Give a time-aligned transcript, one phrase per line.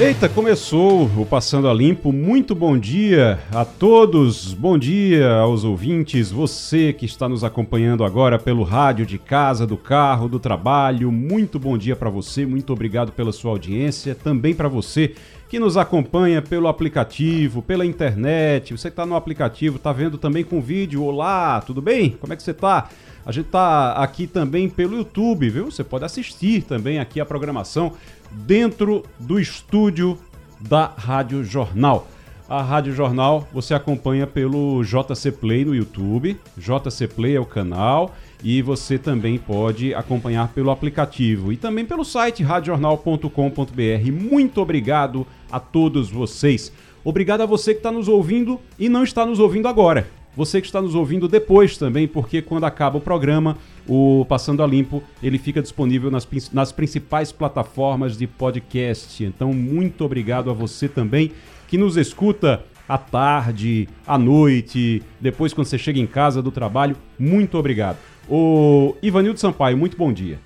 [0.00, 2.10] Eita, começou o Passando a Limpo.
[2.10, 4.54] Muito bom dia a todos.
[4.54, 6.30] Bom dia aos ouvintes.
[6.30, 11.12] Você que está nos acompanhando agora pelo rádio de casa, do carro, do trabalho.
[11.12, 12.46] Muito bom dia para você.
[12.46, 14.14] Muito obrigado pela sua audiência.
[14.14, 15.12] Também para você
[15.50, 18.72] que nos acompanha pelo aplicativo, pela internet.
[18.72, 21.02] Você que está no aplicativo, está vendo também com vídeo.
[21.02, 22.10] Olá, tudo bem?
[22.10, 22.88] Como é que você está?
[23.26, 25.68] A gente está aqui também pelo YouTube, viu?
[25.68, 27.94] Você pode assistir também aqui a programação
[28.30, 30.16] dentro do estúdio
[30.60, 32.06] da Rádio Jornal.
[32.48, 36.38] A Rádio Jornal você acompanha pelo JC Play no YouTube.
[36.56, 42.04] JC Play é o canal e você também pode acompanhar pelo aplicativo e também pelo
[42.04, 44.12] site radiojornal.com.br.
[44.12, 46.72] Muito obrigado a todos vocês.
[47.04, 50.06] Obrigado a você que está nos ouvindo e não está nos ouvindo agora.
[50.36, 54.66] Você que está nos ouvindo depois também, porque quando acaba o programa, o Passando a
[54.66, 59.24] Limpo, ele fica disponível nas, nas principais plataformas de podcast.
[59.24, 61.32] Então, muito obrigado a você também
[61.66, 66.96] que nos escuta à tarde, à noite, depois quando você chega em casa do trabalho.
[67.18, 67.98] Muito obrigado.
[68.28, 70.38] O Ivanildo Sampaio, muito bom dia.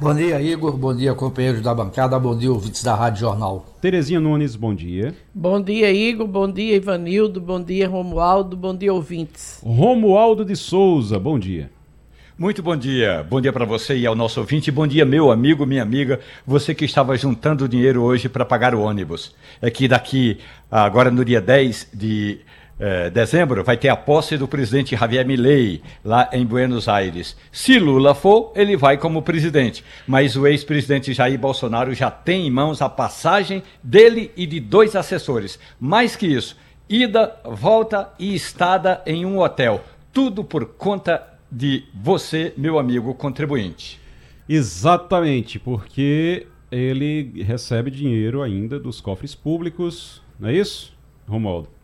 [0.00, 0.76] Bom dia, Igor.
[0.78, 2.18] Bom dia, companheiros da bancada.
[2.18, 3.66] Bom dia, ouvintes da Rádio Jornal.
[3.82, 5.14] Terezinha Nunes, bom dia.
[5.34, 6.26] Bom dia, Igor.
[6.26, 7.38] Bom dia, Ivanildo.
[7.38, 8.56] Bom dia, Romualdo.
[8.56, 9.60] Bom dia, ouvintes.
[9.62, 11.70] Romualdo de Souza, bom dia.
[12.38, 13.22] Muito bom dia.
[13.28, 14.70] Bom dia para você e ao nosso ouvinte.
[14.70, 16.18] Bom dia, meu amigo, minha amiga.
[16.46, 19.34] Você que estava juntando dinheiro hoje para pagar o ônibus.
[19.60, 20.38] É que daqui,
[20.70, 22.40] agora no dia 10 de
[22.80, 27.36] é, dezembro, vai ter a posse do presidente Javier Milei lá em Buenos Aires.
[27.52, 29.84] Se Lula for, ele vai como presidente.
[30.06, 34.96] Mas o ex-presidente Jair Bolsonaro já tem em mãos a passagem dele e de dois
[34.96, 35.58] assessores.
[35.78, 36.56] Mais que isso,
[36.88, 39.84] ida, volta e estada em um hotel.
[40.10, 41.22] Tudo por conta
[41.52, 44.00] de você, meu amigo contribuinte.
[44.48, 50.96] Exatamente, porque ele recebe dinheiro ainda dos cofres públicos, não é isso,
[51.28, 51.79] Romualdo?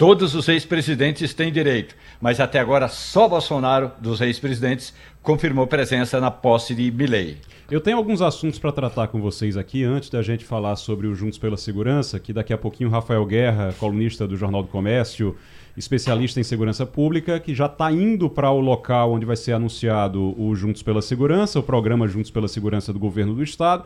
[0.00, 6.30] Todos os ex-presidentes têm direito, mas até agora só Bolsonaro, dos ex-presidentes, confirmou presença na
[6.30, 7.36] posse de Milley.
[7.70, 11.14] Eu tenho alguns assuntos para tratar com vocês aqui, antes da gente falar sobre o
[11.14, 15.36] Juntos pela Segurança, que daqui a pouquinho Rafael Guerra, colunista do Jornal do Comércio,
[15.76, 20.34] especialista em segurança pública, que já está indo para o local onde vai ser anunciado
[20.40, 23.84] o Juntos pela Segurança, o programa Juntos pela Segurança do Governo do Estado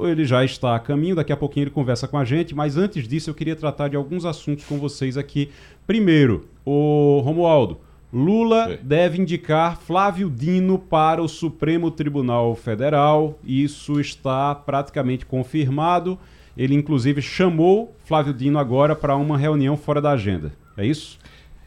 [0.00, 3.06] ele já está a caminho, daqui a pouquinho ele conversa com a gente, mas antes
[3.06, 5.50] disso eu queria tratar de alguns assuntos com vocês aqui.
[5.86, 7.78] Primeiro, o Romualdo,
[8.12, 8.78] Lula Sim.
[8.82, 16.18] deve indicar Flávio Dino para o Supremo Tribunal Federal, isso está praticamente confirmado.
[16.56, 20.52] Ele inclusive chamou Flávio Dino agora para uma reunião fora da agenda.
[20.76, 21.18] É isso?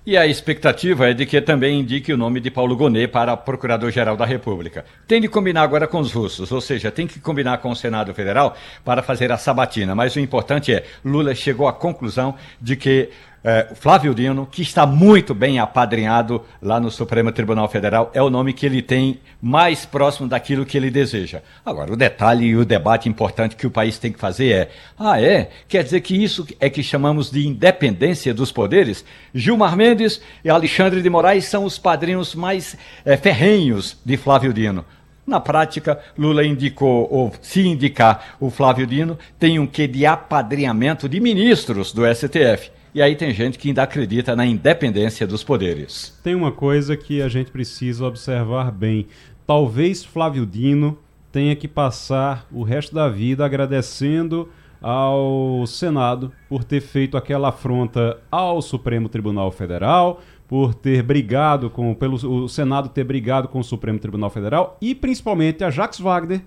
[0.05, 4.15] E a expectativa é de que também indique o nome de Paulo Gonet para Procurador-Geral
[4.15, 4.85] da República.
[5.05, 8.13] Tem de combinar agora com os russos, ou seja, tem que combinar com o Senado
[8.13, 9.93] Federal para fazer a sabatina.
[9.93, 13.09] Mas o importante é, Lula chegou à conclusão de que
[13.43, 18.29] é, Flávio Dino, que está muito bem apadrinhado lá no Supremo Tribunal Federal, é o
[18.29, 21.41] nome que ele tem mais próximo daquilo que ele deseja.
[21.65, 25.21] Agora, o detalhe e o debate importante que o país tem que fazer é: ah,
[25.21, 25.49] é?
[25.67, 29.05] Quer dizer que isso é que chamamos de independência dos poderes?
[29.33, 34.83] Gilmar Mendes e Alexandre de Moraes são os padrinhos mais é, ferrenhos de Flávio Dino.
[35.25, 41.07] Na prática, Lula indicou, ou se indicar o Flávio Dino, tem um quê de apadrinhamento
[41.07, 42.71] de ministros do STF.
[42.93, 46.19] E aí tem gente que ainda acredita na independência dos poderes.
[46.23, 49.05] Tem uma coisa que a gente precisa observar bem.
[49.45, 50.97] Talvez Flávio Dino
[51.31, 54.49] tenha que passar o resto da vida agradecendo
[54.81, 61.93] ao Senado por ter feito aquela afronta ao Supremo Tribunal Federal, por ter brigado com
[61.93, 66.41] pelo o Senado ter brigado com o Supremo Tribunal Federal e principalmente a Jacques Wagner,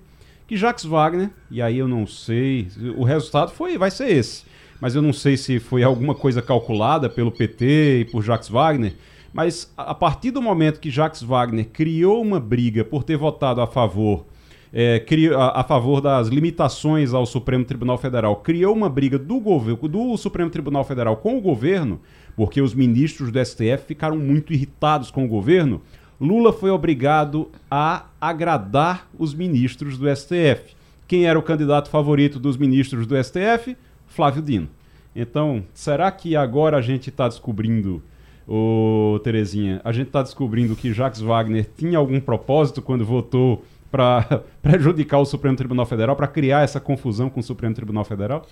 [0.48, 2.66] que Jacques Wagner, e aí eu não sei,
[2.96, 4.44] o resultado foi vai ser esse
[4.82, 8.94] mas eu não sei se foi alguma coisa calculada pelo PT e por Jacques Wagner.
[9.32, 13.66] Mas a partir do momento que Jacques Wagner criou uma briga por ter votado a
[13.68, 14.26] favor
[14.72, 19.38] é, criou, a, a, favor das limitações ao Supremo Tribunal Federal, criou uma briga do,
[19.38, 22.00] governo, do Supremo Tribunal Federal com o governo,
[22.34, 25.80] porque os ministros do STF ficaram muito irritados com o governo,
[26.20, 30.74] Lula foi obrigado a agradar os ministros do STF.
[31.06, 33.76] Quem era o candidato favorito dos ministros do STF?
[34.12, 34.68] Flávio Dino.
[35.14, 38.02] Então, será que agora a gente está descobrindo
[38.46, 44.42] ô Terezinha, a gente está descobrindo que Jacques Wagner tinha algum propósito quando votou para
[44.62, 48.46] prejudicar o Supremo Tribunal Federal, para criar essa confusão com o Supremo Tribunal Federal?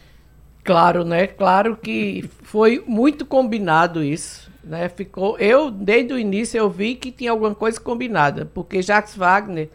[0.62, 1.26] Claro, né?
[1.26, 4.88] Claro que foi muito combinado isso, né?
[4.90, 9.70] Ficou, eu desde o início eu vi que tinha alguma coisa combinada, porque Jacques Wagner,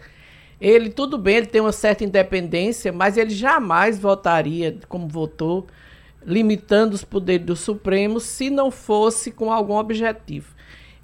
[0.60, 5.68] ele tudo bem, ele tem uma certa independência, mas ele jamais votaria como votou,
[6.26, 10.56] limitando os poderes do Supremo, se não fosse com algum objetivo.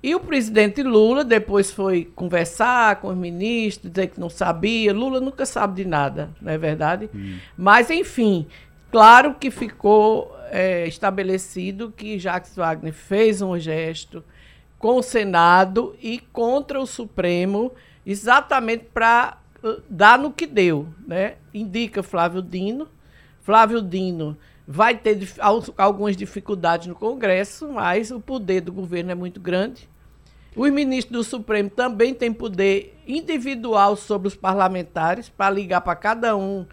[0.03, 4.91] E o presidente Lula depois foi conversar com os ministros, dizer que não sabia.
[4.91, 7.07] Lula nunca sabe de nada, não é verdade?
[7.13, 7.37] Hum.
[7.55, 8.47] Mas, enfim,
[8.91, 14.23] claro que ficou é, estabelecido que Jacques Wagner fez um gesto
[14.79, 17.71] com o Senado e contra o Supremo,
[18.03, 19.37] exatamente para
[19.89, 20.87] dar no que deu.
[21.05, 21.35] Né?
[21.53, 22.87] Indica Flávio Dino.
[23.41, 24.37] Flávio Dino
[24.67, 25.19] vai ter
[25.77, 29.89] algumas dificuldades no Congresso, mas o poder do governo é muito grande.
[30.55, 36.35] Os ministros do Supremo também têm poder individual sobre os parlamentares para ligar para cada
[36.35, 36.65] um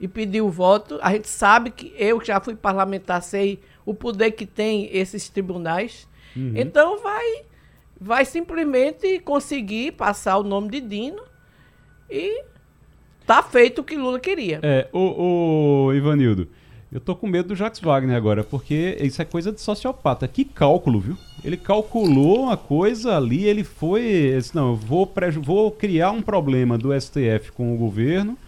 [0.00, 0.98] e pedir o voto.
[1.02, 5.28] A gente sabe que eu que já fui parlamentar sei o poder que tem esses
[5.28, 6.08] tribunais.
[6.34, 6.52] Uhum.
[6.54, 7.44] Então vai
[7.98, 11.22] vai simplesmente conseguir passar o nome de Dino
[12.10, 12.44] e
[13.26, 14.60] tá feito o que Lula queria.
[14.62, 16.48] É, o, o Ivanildo,
[16.92, 20.26] eu tô com medo do Jacques Wagner agora, porque isso é coisa de sociopata.
[20.28, 21.18] Que cálculo, viu?
[21.44, 24.32] Ele calculou uma coisa ali, ele foi.
[24.36, 25.12] Disse, não, eu vou,
[25.42, 28.38] vou criar um problema do STF com o governo,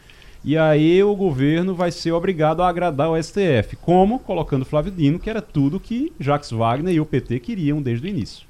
[0.45, 3.77] e aí o governo vai ser obrigado a agradar o STF.
[3.83, 4.21] Como?
[4.21, 8.09] Colocando Flávio Dino, que era tudo que Jacques Wagner e o PT queriam desde o
[8.09, 8.47] início.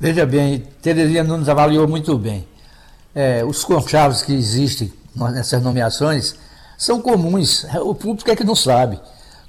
[0.00, 2.44] Veja bem, Terezinha Nunes avaliou muito bem.
[3.14, 4.92] É, os conchavos que existem
[5.32, 6.36] nessas nomeações
[6.76, 7.66] são comuns.
[7.82, 9.00] O público é que não sabe,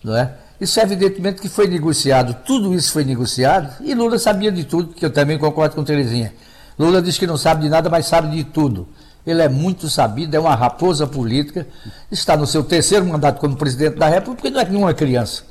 [0.04, 0.34] não é?
[0.60, 5.06] Isso evidentemente que foi negociado, tudo isso foi negociado e Lula sabia de tudo, que
[5.06, 6.34] eu também concordo com Terezinha.
[6.78, 8.88] Lula diz que não sabe de nada, mas sabe de tudo.
[9.26, 11.68] Ele é muito sabido, é uma raposa política,
[12.12, 15.44] está no seu terceiro mandato como presidente da República e não é nenhuma criança.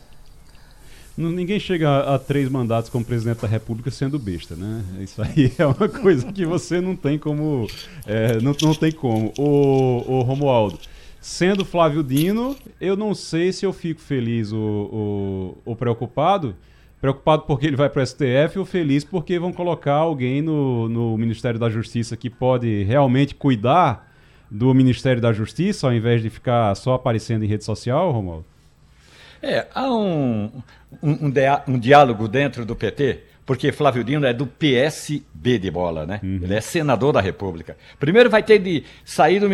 [1.20, 4.84] Ninguém chega a, três mandatos como presidente da República sendo besta, né?
[5.00, 7.66] Isso aí é uma coisa que você não tem como.
[8.06, 9.32] É, não, não tem como.
[9.36, 10.78] O, o Romualdo,
[11.20, 16.54] Sendo Flávio Dino, eu não sei se eu fico feliz ou, ou, ou preocupado.
[17.00, 21.18] Preocupado porque ele vai para o STF ou feliz porque vão colocar alguém no, no
[21.18, 24.08] Ministério da Justiça que pode realmente cuidar
[24.48, 28.44] do Ministério da Justiça ao invés de ficar só aparecendo em rede social, Romualdo?
[29.40, 30.50] É, há um,
[31.02, 31.32] um, um,
[31.68, 36.20] um diálogo dentro do PT porque Flávio Dino é do PSB de bola, né?
[36.22, 36.40] Uhum.
[36.42, 37.78] Ele é senador da República.
[37.98, 39.48] Primeiro vai ter de sair do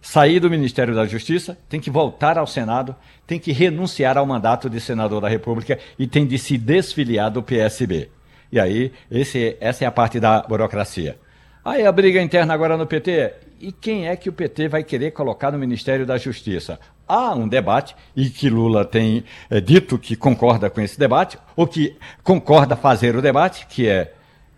[0.00, 2.96] sair do Ministério da Justiça, tem que voltar ao Senado,
[3.26, 7.42] tem que renunciar ao mandato de senador da República e tem de se desfiliar do
[7.42, 8.08] PSB.
[8.50, 11.18] E aí, esse, essa é a parte da burocracia.
[11.62, 13.34] Aí a briga interna agora no PT.
[13.60, 16.78] E quem é que o PT vai querer colocar no Ministério da Justiça?
[17.08, 21.66] Há um debate, e que Lula tem é, dito que concorda com esse debate, ou
[21.66, 24.12] que concorda fazer o debate, que é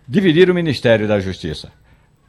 [0.06, 1.70] dividir o Ministério da Justiça.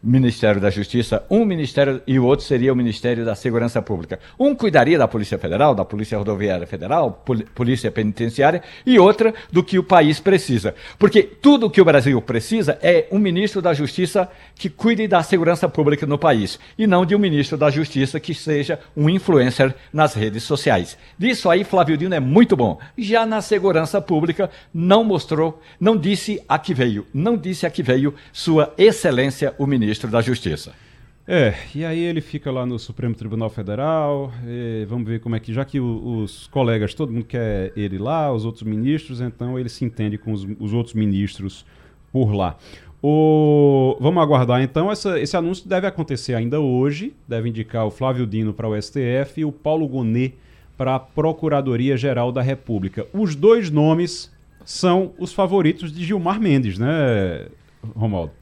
[0.02, 4.18] Ministério da Justiça, um ministério e o outro seria o Ministério da Segurança Pública.
[4.40, 9.62] Um cuidaria da Polícia Federal, da Polícia Rodoviária Federal, Pol Polícia Penitenciária e outra do
[9.62, 10.74] que o país precisa.
[10.98, 15.68] Porque tudo que o Brasil precisa é um ministro da Justiça que cuide da segurança
[15.68, 20.14] pública no país e não de um ministro da Justiça que seja um influencer nas
[20.14, 20.98] redes sociais.
[21.18, 22.80] Disso aí Flávio Dino é muito bom.
[22.98, 27.84] Já na segurança pública não mostrou, não disse a que veio, não disse a que
[27.84, 30.74] veio sua excelência o ministro ministro da Justiça.
[31.28, 34.32] É, e aí ele fica lá no Supremo Tribunal Federal,
[34.88, 38.32] vamos ver como é que, já que o, os colegas, todo mundo quer ele lá,
[38.32, 41.66] os outros ministros, então ele se entende com os, os outros ministros
[42.12, 42.56] por lá.
[43.02, 48.26] O, vamos aguardar então, essa, esse anúncio deve acontecer ainda hoje, deve indicar o Flávio
[48.26, 50.36] Dino para o STF e o Paulo Gonet
[50.76, 53.06] para a Procuradoria-Geral da República.
[53.14, 54.32] Os dois nomes
[54.66, 57.48] são os favoritos de Gilmar Mendes, né,
[57.96, 58.39] Romaldo?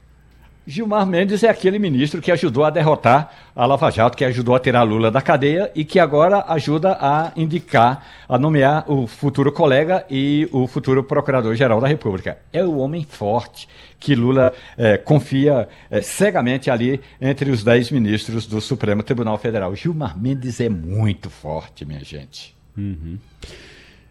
[0.68, 4.60] Gilmar Mendes é aquele ministro que ajudou a derrotar a Lava Jato, que ajudou a
[4.60, 10.04] tirar Lula da cadeia e que agora ajuda a indicar, a nomear o futuro colega
[10.10, 12.36] e o futuro procurador-geral da República.
[12.52, 13.66] É o homem forte
[13.98, 19.74] que Lula é, confia é, cegamente ali entre os dez ministros do Supremo Tribunal Federal.
[19.74, 22.54] Gilmar Mendes é muito forte, minha gente.
[22.76, 23.16] Uhum.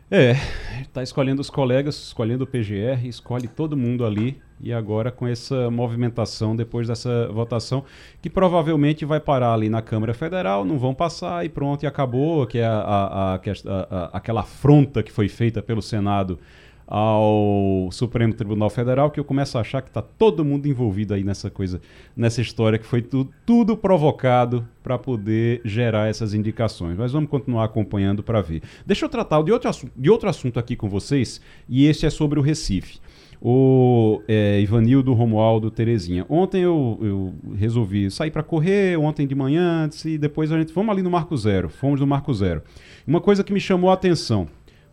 [0.10, 0.38] É,
[0.82, 5.70] está escolhendo os colegas, escolhendo o PGR, escolhe todo mundo ali e agora com essa
[5.70, 7.84] movimentação depois dessa votação
[8.22, 12.48] que provavelmente vai parar ali na Câmara Federal, não vão passar e pronto, e acabou,
[12.48, 16.40] que é a, a, a, aquela afronta que foi feita pelo Senado
[16.88, 21.24] ao Supremo Tribunal Federal que eu começo a achar que está todo mundo envolvido aí
[21.24, 21.82] nessa coisa,
[22.16, 26.98] nessa história que foi tu, tudo provocado para poder gerar essas indicações.
[26.98, 28.62] Mas vamos continuar acompanhando para ver.
[28.86, 32.40] Deixa eu tratar de outro, de outro assunto aqui com vocês e esse é sobre
[32.40, 33.00] o Recife
[33.42, 36.26] o é, Ivanildo Romualdo Terezinha.
[36.30, 40.92] Ontem eu, eu resolvi sair para correr, ontem de manhã, e depois a gente vamos
[40.92, 42.64] ali no Marco Zero, fomos no Marco Zero.
[43.06, 44.48] Uma coisa que me chamou a atenção,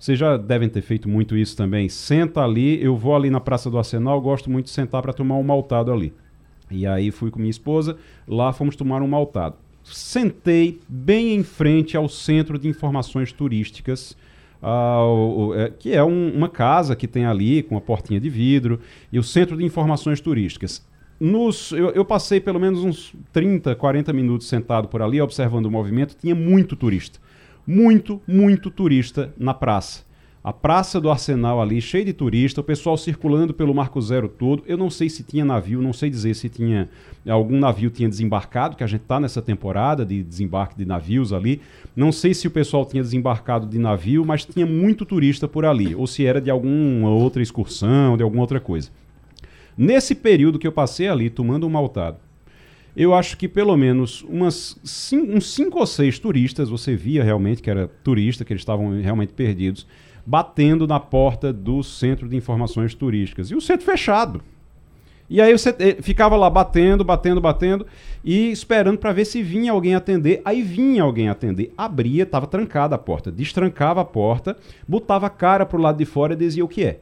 [0.05, 1.89] vocês já devem ter feito muito isso também.
[1.89, 5.37] Senta ali, eu vou ali na Praça do Arsenal, gosto muito de sentar para tomar
[5.37, 6.13] um maltado ali.
[6.71, 7.97] E aí fui com minha esposa,
[8.29, 9.57] lá fomos tomar um maltado.
[9.83, 14.15] Sentei bem em frente ao Centro de Informações Turísticas,
[14.63, 18.81] uh, é, que é um, uma casa que tem ali com uma portinha de vidro,
[19.11, 20.87] e o Centro de Informações Turísticas.
[21.19, 25.71] Nos, eu, eu, passei pelo menos uns 30, 40 minutos sentado por ali, observando o
[25.71, 26.15] movimento.
[26.15, 27.19] Tinha muito turista.
[27.67, 30.05] Muito, muito turista na praça
[30.45, 34.63] a praça do Arsenal ali, cheia de turista, o pessoal circulando pelo Marco Zero todo.
[34.67, 36.91] Eu não sei se tinha navio, não sei dizer se tinha
[37.27, 41.63] algum navio tinha desembarcado, que a gente está nessa temporada de desembarque de navios ali.
[41.97, 45.95] Não sei se o pessoal tinha desembarcado de navio, mas tinha muito turista por ali,
[45.95, 48.91] ou se era de alguma outra excursão, de alguma outra coisa.
[49.79, 52.19] Nesse período que eu passei ali tomando um maltado,
[52.97, 57.63] eu acho que pelo menos umas cinco, uns cinco ou seis turistas, você via realmente
[57.63, 59.87] que era turista, que eles estavam realmente perdidos
[60.27, 63.51] batendo na porta do Centro de Informações Turísticas.
[63.51, 64.41] E o centro fechado.
[65.29, 67.87] E aí você eh, ficava lá batendo, batendo, batendo
[68.23, 70.41] e esperando para ver se vinha alguém atender.
[70.45, 75.65] Aí vinha alguém atender, abria, estava trancada a porta, destrancava a porta, botava a cara
[75.65, 77.01] pro lado de fora e dizia o que é.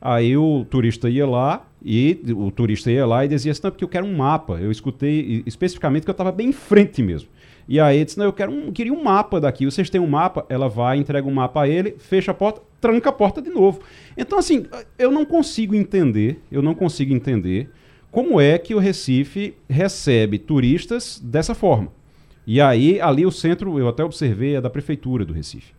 [0.00, 3.84] Aí o turista ia lá e o turista ia lá e dizia assim, não, porque
[3.84, 4.54] eu quero um mapa.
[4.54, 7.28] Eu escutei especificamente que eu estava bem em frente mesmo.
[7.68, 9.66] E aí ele disse: Não, eu quero um, queria um mapa daqui.
[9.66, 10.46] Vocês têm um mapa?
[10.48, 13.80] Ela vai, entrega um mapa a ele, fecha a porta, tranca a porta de novo.
[14.16, 14.64] Então, assim,
[14.98, 17.70] eu não consigo entender, eu não consigo entender
[18.10, 21.88] como é que o Recife recebe turistas dessa forma.
[22.46, 25.72] E aí, ali o centro, eu até observei, é da prefeitura do Recife.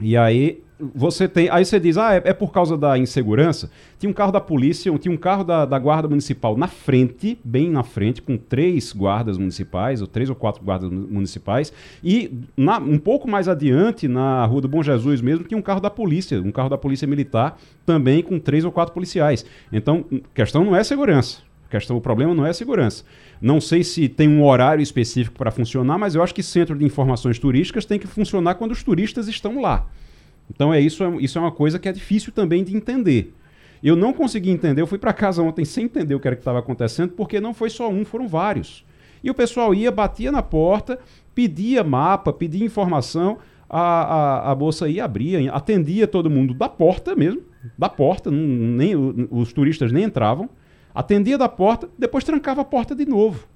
[0.00, 0.62] E aí
[0.94, 1.48] você tem.
[1.50, 3.70] Aí você diz, ah, é, é, por causa da insegurança.
[3.98, 7.70] Tinha um carro da polícia, tinha um carro da, da guarda municipal na frente, bem
[7.70, 11.72] na frente, com três guardas municipais, ou três ou quatro guardas municipais.
[12.02, 15.80] E na, um pouco mais adiante, na Rua do Bom Jesus mesmo, tinha um carro
[15.80, 19.44] da polícia, um carro da polícia militar, também com três ou quatro policiais.
[19.72, 21.38] Então, questão não é segurança.
[21.70, 23.02] Questão, o problema não é segurança.
[23.40, 26.84] Não sei se tem um horário específico para funcionar, mas eu acho que centro de
[26.84, 29.86] informações turísticas tem que funcionar quando os turistas estão lá.
[30.50, 33.34] Então é isso, é, isso é uma coisa que é difícil também de entender.
[33.82, 36.40] Eu não consegui entender, eu fui para casa ontem sem entender o que era que
[36.40, 38.84] estava acontecendo, porque não foi só um, foram vários.
[39.24, 40.98] E o pessoal ia, batia na porta,
[41.34, 47.16] pedia mapa, pedia informação, a, a, a moça ia, abria, atendia todo mundo da porta
[47.16, 47.42] mesmo,
[47.76, 48.94] da porta, nem,
[49.30, 50.48] os turistas nem entravam,
[50.94, 53.48] atendia da porta, depois trancava a porta de novo.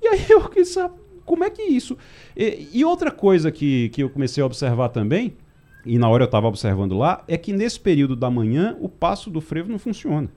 [0.00, 1.96] E aí eu quis saber, como é que isso...
[2.36, 5.36] E, e outra coisa que, que eu comecei a observar também,
[5.84, 9.30] e na hora eu estava observando lá, é que nesse período da manhã o passo
[9.30, 10.28] do frevo não funciona.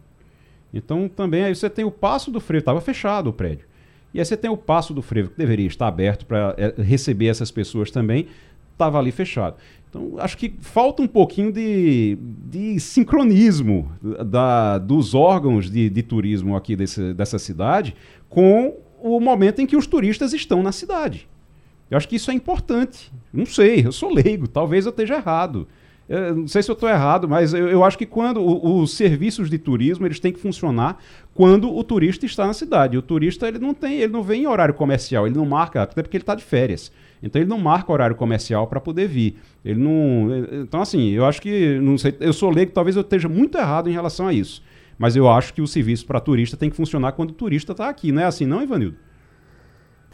[0.74, 3.68] Então também aí você tem o passo do frevo, estava fechado o prédio.
[4.14, 7.28] E aí você tem o passo do frevo, que deveria estar aberto para é, receber
[7.28, 8.28] essas pessoas também,
[8.72, 9.58] estava ali fechado.
[9.90, 12.18] Então acho que falta um pouquinho de,
[12.50, 13.92] de sincronismo
[14.26, 17.96] da, dos órgãos de, de turismo aqui desse, dessa cidade
[18.28, 21.28] com o momento em que os turistas estão na cidade.
[21.90, 23.12] Eu acho que isso é importante.
[23.32, 25.68] Não sei, eu sou leigo, talvez eu esteja errado.
[26.08, 29.50] Eu não sei se eu estou errado, mas eu, eu, acho que quando os serviços
[29.50, 31.00] de turismo eles têm que funcionar
[31.34, 32.96] quando o turista está na cidade.
[32.96, 36.04] O turista ele não tem, ele não vem em horário comercial, ele não marca, até
[36.04, 36.92] porque ele está de férias.
[37.24, 39.38] Então ele não marca horário comercial para poder vir.
[39.64, 40.30] Ele não.
[40.62, 43.90] Então assim, eu acho que não sei, eu sou leigo, talvez eu esteja muito errado
[43.90, 44.62] em relação a isso.
[45.00, 47.90] Mas eu acho que o serviço para turista tem que funcionar quando o turista está
[47.90, 48.96] aqui, não é assim, não, Ivanildo?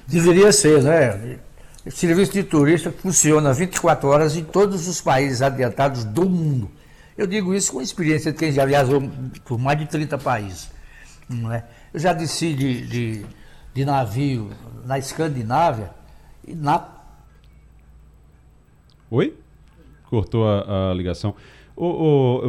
[0.08, 1.40] Deveria ser, né?
[1.86, 6.70] O serviço de turista funciona 24 horas em todos os países adiantados do mundo.
[7.18, 9.02] Eu digo isso com experiência de quem já viajou
[9.46, 10.70] por mais de 30 países.
[11.28, 11.66] Não é?
[11.94, 13.26] Eu já desci de, de,
[13.74, 14.52] de navio
[14.86, 15.92] na Escandinávia
[16.48, 16.88] e na.
[19.10, 19.36] Oi?
[20.10, 21.36] Cortou a, a ligação.
[21.76, 21.86] O,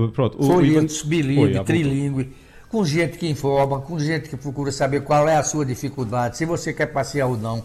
[0.06, 2.34] o, pronto, o, Folhetos, bilíngue, trilingue,
[2.68, 6.44] com gente que informa, com gente que procura saber qual é a sua dificuldade, se
[6.44, 7.62] você quer passear ou não.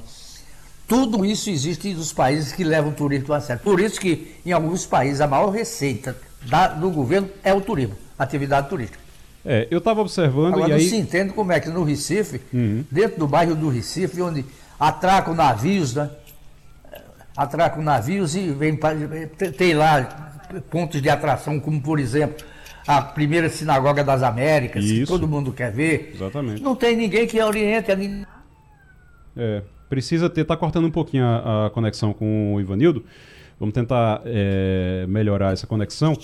[0.88, 3.62] Tudo isso existe nos países que levam o turismo a sério.
[3.62, 7.96] Por isso que, em alguns países, a maior receita da, do governo é o turismo,
[8.18, 9.00] a atividade turística.
[9.46, 10.90] É, eu estava observando Agora, e não aí...
[10.90, 12.84] se entende como é que no Recife, uhum.
[12.90, 14.46] dentro do bairro do Recife, onde
[14.80, 16.10] atracam navios, né?
[17.36, 18.78] Atracam navios e vem,
[19.58, 20.34] tem lá
[20.70, 22.46] pontos de atração, como por exemplo
[22.88, 25.02] a primeira sinagoga das Américas, Isso.
[25.02, 26.14] que todo mundo quer ver.
[26.16, 26.62] Exatamente.
[26.62, 27.92] Não tem ninguém que oriente.
[29.36, 33.04] É, precisa ter, tá cortando um pouquinho a, a conexão com o Ivanildo.
[33.60, 36.16] Vamos tentar é, melhorar essa conexão,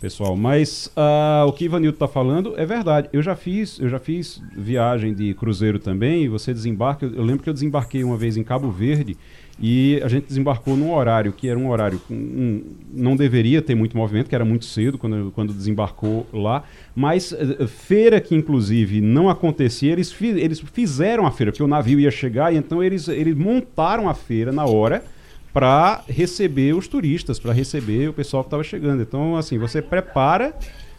[0.00, 0.36] pessoal.
[0.36, 3.08] Mas uh, o que Ivanildo está falando é verdade.
[3.12, 6.28] Eu já fiz, eu já fiz viagem de cruzeiro também.
[6.28, 7.06] Você desembarca.
[7.06, 9.16] Eu lembro que eu desembarquei uma vez em Cabo Verde
[9.60, 13.96] e a gente desembarcou num horário que era um horário um, não deveria ter muito
[13.96, 19.28] movimento, que era muito cedo quando, quando desembarcou lá, mas uh, feira que inclusive não
[19.28, 23.06] acontecia, eles, fi, eles fizeram a feira, porque o navio ia chegar, e então eles,
[23.08, 25.04] eles montaram a feira na hora
[25.52, 29.02] para receber os turistas, para receber o pessoal que estava chegando.
[29.02, 30.52] Então, assim, você prepara,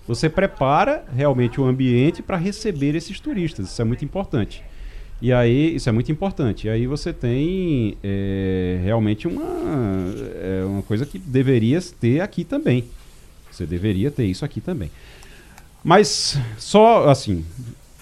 [0.07, 3.67] você prepara realmente o ambiente para receber esses turistas.
[3.67, 4.63] Isso é muito importante.
[5.21, 6.67] E aí, isso é muito importante.
[6.67, 12.85] E aí você tem é, realmente uma, é, uma coisa que deveria ter aqui também.
[13.51, 14.91] Você deveria ter isso aqui também.
[15.83, 17.45] Mas só assim,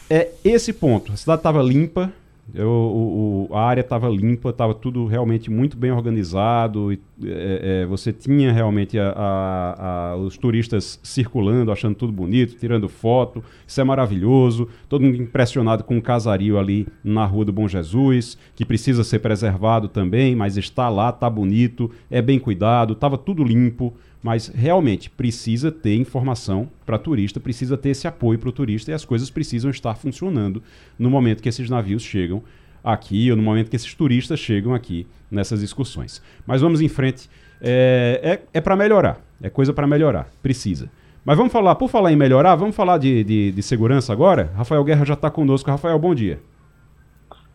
[0.09, 1.11] é esse ponto.
[1.11, 2.11] A cidade estava limpa,
[2.53, 6.91] eu, o, o, a área estava limpa, estava tudo realmente muito bem organizado.
[6.91, 12.55] E, é, é, você tinha realmente a, a, a, os turistas circulando, achando tudo bonito,
[12.55, 13.43] tirando foto.
[13.65, 14.67] Isso é maravilhoso.
[14.89, 19.19] Todo mundo impressionado com o casario ali na Rua do Bom Jesus, que precisa ser
[19.19, 23.93] preservado também, mas está lá, está bonito, é bem cuidado, estava tudo limpo.
[24.23, 28.93] Mas realmente precisa ter informação para turista, precisa ter esse apoio para o turista e
[28.93, 30.63] as coisas precisam estar funcionando
[30.97, 32.41] no momento que esses navios chegam
[32.81, 36.21] aqui ou no momento que esses turistas chegam aqui nessas excursões.
[36.47, 37.29] Mas vamos em frente.
[37.61, 40.89] É, é, é para melhorar, é coisa para melhorar, precisa.
[41.25, 44.51] Mas vamos falar, por falar em melhorar, vamos falar de, de, de segurança agora?
[44.55, 45.69] Rafael Guerra já está conosco.
[45.69, 46.39] Rafael, bom dia.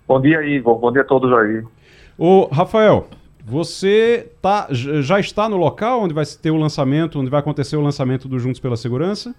[0.06, 0.78] Bom dia, Igor.
[0.78, 1.62] Bom dia a todos aí.
[2.16, 3.06] Ô, Rafael,
[3.48, 7.80] você tá, já está no local onde vai ter o lançamento, onde vai acontecer o
[7.80, 9.34] lançamento do Juntos pela Segurança?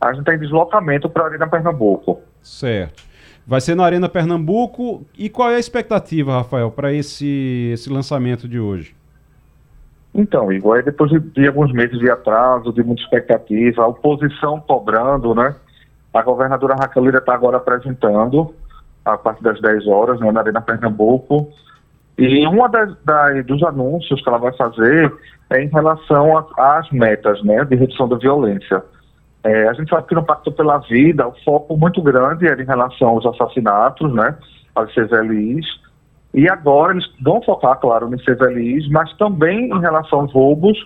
[0.00, 2.20] A gente tem deslocamento para a Arena Pernambuco.
[2.40, 3.02] Certo.
[3.44, 5.04] Vai ser na Arena Pernambuco.
[5.18, 8.94] E qual é a expectativa, Rafael, para esse, esse lançamento de hoje?
[10.14, 15.34] Então, Igor, depois de, de, alguns meses de atraso, de muita expectativa, a oposição cobrando,
[15.34, 15.56] né?
[16.12, 18.54] A governadora Raquel Lira está agora apresentando,
[19.04, 21.48] a partir das 10 horas, né, na Arena Pernambuco,
[22.16, 22.56] e um
[23.44, 25.12] dos anúncios que ela vai fazer
[25.50, 28.82] é em relação às metas né, de redução da violência.
[29.42, 32.66] É, a gente sabe que no Pacto pela Vida o foco muito grande era em
[32.66, 34.36] relação aos assassinatos, né,
[34.74, 35.66] aos CVLIs,
[36.32, 40.76] e agora eles vão focar, claro, nos CVLIs, mas também em relação aos roubos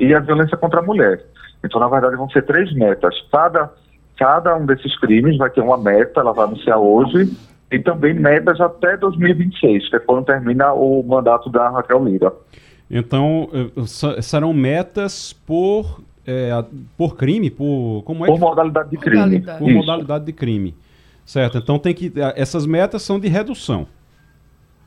[0.00, 1.24] e à violência contra a mulher.
[1.64, 3.14] Então, na verdade, vão ser três metas.
[3.30, 3.70] Cada,
[4.18, 7.30] cada um desses crimes vai ter uma meta, ela vai anunciar hoje,
[7.70, 12.32] e também metas até 2026, que é quando termina o mandato da Raquel Lira.
[12.90, 16.50] Então, eh, serão metas por, é,
[16.96, 17.48] por crime?
[17.48, 18.40] Por, como é por que...
[18.40, 19.20] modalidade de crime.
[19.20, 19.58] Modalidade.
[19.60, 19.78] Por Isso.
[19.78, 20.74] modalidade de crime.
[21.24, 22.12] Certo, então tem que.
[22.34, 23.86] Essas metas são de redução.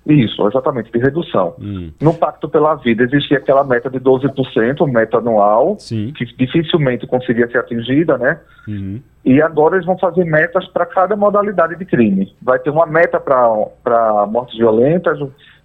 [0.06, 1.56] Isso, exatamente, de redução.
[1.60, 1.92] Hum.
[2.02, 6.12] No Pacto pela Vida existia aquela meta de 12%, meta anual, Sim.
[6.16, 8.40] que dificilmente conseguia ser atingida, né?
[8.68, 9.02] Uhum.
[9.24, 12.36] E agora eles vão fazer metas para cada modalidade de crime.
[12.42, 15.18] Vai ter uma meta para mortes violentas,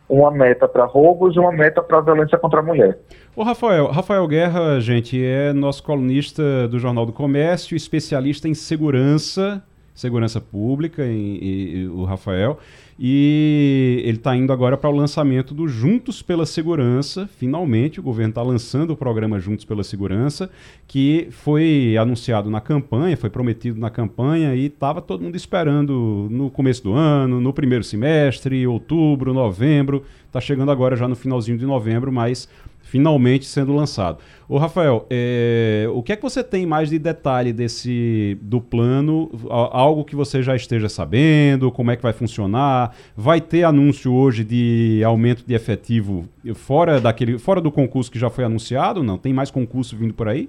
[0.08, 2.98] uma meta para roubos e uma meta para violência contra a mulher.
[3.36, 9.62] O Rafael, Rafael Guerra, gente, é nosso colunista do Jornal do Comércio, especialista em segurança,
[9.98, 12.58] segurança pública, e, e o Rafael.
[13.00, 17.28] E ele está indo agora para o lançamento do Juntos pela Segurança.
[17.36, 20.50] Finalmente, o governo está lançando o programa Juntos pela Segurança,
[20.86, 26.50] que foi anunciado na campanha, foi prometido na campanha e estava todo mundo esperando no
[26.50, 30.04] começo do ano, no primeiro semestre, outubro, novembro.
[30.26, 32.48] Está chegando agora já no finalzinho de novembro, mas
[32.88, 34.18] finalmente sendo lançado.
[34.48, 39.30] Ô Rafael, é, o que é que você tem mais de detalhe desse do plano?
[39.50, 41.70] Algo que você já esteja sabendo?
[41.70, 42.94] Como é que vai funcionar?
[43.14, 48.30] Vai ter anúncio hoje de aumento de efetivo fora daquele, fora do concurso que já
[48.30, 49.02] foi anunciado?
[49.02, 50.48] Não tem mais concurso vindo por aí?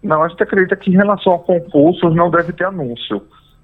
[0.00, 3.20] Não, a gente acredita que em relação a concursos não deve ter anúncio,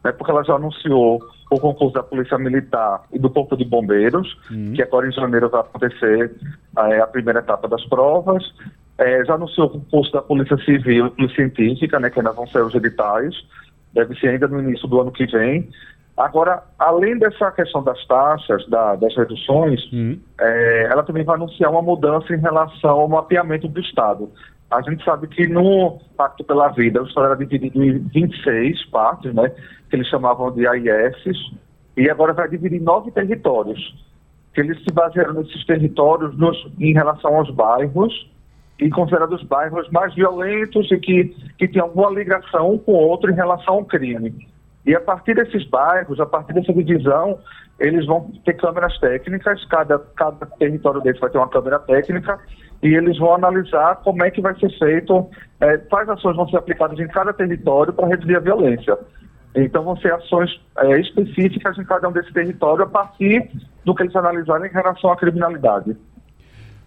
[0.06, 0.12] né?
[0.12, 4.72] Porque ela já anunciou o concurso da Polícia Militar e do Corpo de Bombeiros, uhum.
[4.72, 6.32] que agora em janeiro vai acontecer
[6.78, 8.44] é, a primeira etapa das provas.
[8.98, 12.46] É, já anunciou o concurso da Polícia Civil e Polícia Científica, né, que ainda vão
[12.46, 13.34] ser os editais,
[13.92, 15.68] deve ser ainda no início do ano que vem.
[16.16, 20.18] Agora, além dessa questão das taxas, da, das reduções, uhum.
[20.40, 24.30] é, ela também vai anunciar uma mudança em relação ao mapeamento do Estado.
[24.70, 29.32] A gente sabe que no Pacto pela Vida, o Estado era dividido em 26 partes,
[29.32, 29.50] né,
[29.88, 31.14] que eles chamavam de AIS,
[31.96, 33.94] e agora vai dividir nove territórios,
[34.52, 38.28] que eles se basearam nesses territórios nos, em relação aos bairros
[38.78, 41.24] e considerados bairros mais violentos e que,
[41.58, 44.46] que tem alguma ligação um com o outro em relação ao crime.
[44.84, 47.38] E a partir desses bairros, a partir dessa divisão,
[47.78, 52.38] eles vão ter câmeras técnicas, cada, cada território deles vai ter uma câmera técnica,
[52.82, 55.28] e eles vão analisar como é que vai ser feito,
[55.60, 58.98] é, quais ações vão ser aplicadas em cada território para reduzir a violência.
[59.54, 63.50] Então vão ser ações é, específicas em cada um desse território a partir
[63.84, 65.96] do que eles analisarem em relação à criminalidade.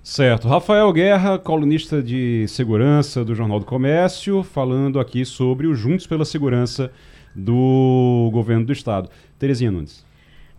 [0.04, 0.48] Certo.
[0.48, 6.24] Rafael Guerra, colunista de segurança do Jornal do Comércio, falando aqui sobre o Juntos pela
[6.24, 6.92] Segurança
[7.36, 9.10] do governo do estado.
[9.38, 10.06] Terezinha Nunes.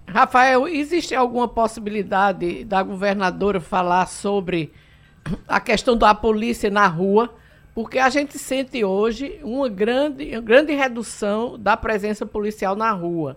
[0.07, 4.73] Rafael, existe alguma possibilidade da governadora falar sobre
[5.47, 7.35] a questão da polícia na rua?
[7.75, 13.37] Porque a gente sente hoje uma grande, uma grande redução da presença policial na rua.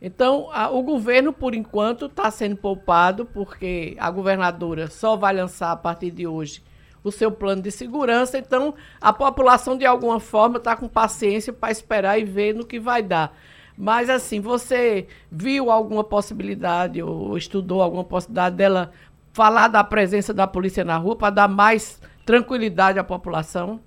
[0.00, 5.72] Então, a, o governo, por enquanto, está sendo poupado, porque a governadora só vai lançar
[5.72, 6.62] a partir de hoje
[7.02, 8.38] o seu plano de segurança.
[8.38, 12.78] Então, a população, de alguma forma, está com paciência para esperar e ver no que
[12.78, 13.36] vai dar.
[13.76, 18.92] Mas, assim, você viu alguma possibilidade ou estudou alguma possibilidade dela
[19.34, 23.80] falar da presença da polícia na rua para dar mais tranquilidade à população?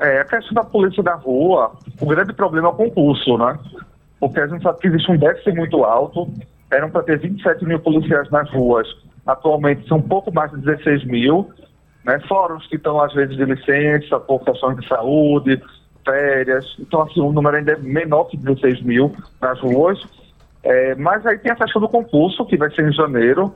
[0.00, 3.58] É, a questão da polícia na rua, o grande problema é o concurso, né?
[4.20, 6.32] Porque a gente sabe que existe um déficit muito alto,
[6.70, 8.86] eram para ter 27 mil policiais nas ruas,
[9.26, 11.50] atualmente são pouco mais de 16 mil,
[12.04, 12.20] né?
[12.28, 15.60] Fora os que estão, às vezes, de licença, por questões de saúde,
[16.04, 16.64] férias.
[16.78, 19.98] Então, assim, o número ainda é menor que 16 mil nas ruas.
[20.62, 23.52] É, mas aí tem a questão do concurso, que vai ser em janeiro.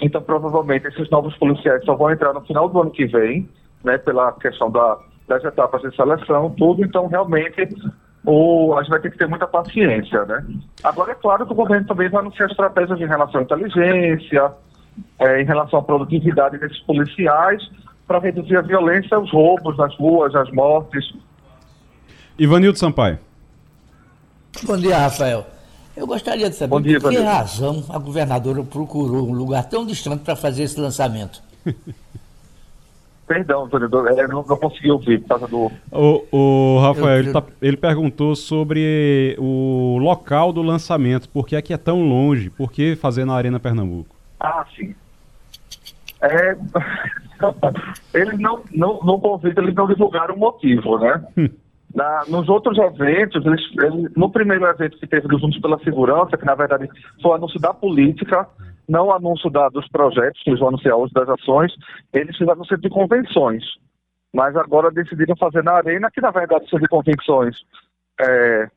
[0.00, 3.48] Então, provavelmente, esses novos policiais só vão entrar no final do ano que vem,
[3.84, 3.98] né?
[3.98, 6.84] Pela questão da, das etapas de seleção, tudo.
[6.84, 7.68] Então, realmente,
[8.24, 10.44] o, a gente vai ter que ter muita paciência, né?
[10.82, 14.52] Agora, é claro que o governo também vai anunciar estratégias em relação à inteligência,
[15.18, 17.62] é, em relação à produtividade desses policiais,
[18.06, 21.14] para reduzir a violência, os roubos nas ruas, as mortes.
[22.38, 23.18] Ivanildo Sampaio.
[24.64, 25.46] Bom dia, Rafael.
[26.00, 30.24] Eu gostaria de saber dia, por que razão a governadora procurou um lugar tão distante
[30.24, 31.42] para fazer esse lançamento.
[33.28, 35.70] Perdão, vereador, é, não, não consegui ouvir por causa do.
[35.92, 37.18] O, o Rafael, eu...
[37.18, 42.02] ele, tá, ele, perguntou sobre o local do lançamento, por que é que é tão
[42.02, 44.16] longe, por que fazer na Arena Pernambuco?
[44.40, 44.94] Ah, sim.
[46.22, 46.56] É,
[48.18, 51.22] eles não, não, no convite, eles não divulgaram o motivo, né?
[51.94, 56.36] Na, nos outros eventos, eles, eles, no primeiro evento que teve dos Juntos pela Segurança,
[56.36, 56.88] que na verdade
[57.20, 58.48] foi anúncio da política,
[58.88, 61.72] não anúncio da, dos projetos que eles vão anunciar hoje, das ações,
[62.12, 63.64] eles fizeram centro de convenções.
[64.32, 67.56] Mas agora decidiram fazer na Arena, que na verdade o centro de convenções
[68.20, 68.68] é,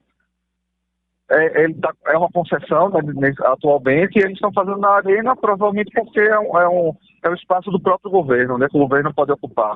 [1.29, 6.19] é, tá, é uma concessão né, atualmente, e eles estão fazendo na Arena, provavelmente porque
[6.19, 9.31] é um, é um, é um espaço do próprio governo, né, que o governo pode
[9.31, 9.75] ocupar.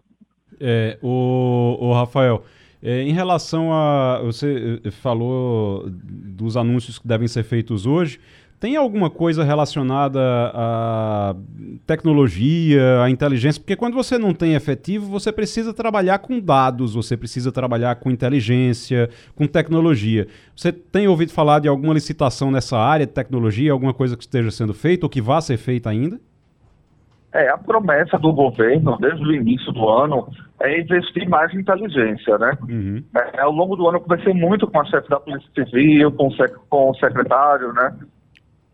[0.60, 2.44] É, o, o Rafael,
[2.82, 4.22] é, em relação a.
[4.24, 8.20] Você eh, falou dos anúncios que devem ser feitos hoje.
[8.60, 10.20] Tem alguma coisa relacionada
[10.52, 11.36] à
[11.86, 13.62] tecnologia, à inteligência?
[13.62, 18.10] Porque quando você não tem efetivo, você precisa trabalhar com dados, você precisa trabalhar com
[18.10, 20.28] inteligência, com tecnologia.
[20.56, 24.50] Você tem ouvido falar de alguma licitação nessa área de tecnologia, alguma coisa que esteja
[24.50, 26.20] sendo feita ou que vá ser feita ainda?
[27.38, 30.28] É, a promessa do governo, desde o início do ano,
[30.60, 32.58] é investir mais em inteligência, né?
[32.68, 33.04] Uhum.
[33.16, 36.30] É, ao longo do ano, eu conversei muito com a chefe da Polícia Civil, com
[36.30, 37.96] o, sec com o secretário, né?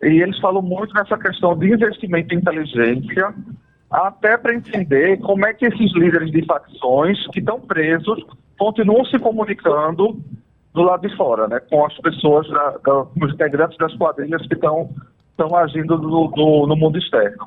[0.02, 3.34] E eles falam muito nessa questão de investimento em inteligência,
[3.92, 8.26] até para entender como é que esses líderes de facções que estão presos
[8.58, 10.18] continuam se comunicando
[10.74, 11.60] do lado de fora, né?
[11.70, 14.90] Com as pessoas, da, da, os integrantes das quadrilhas que estão
[15.54, 17.46] agindo do, do, no mundo externo.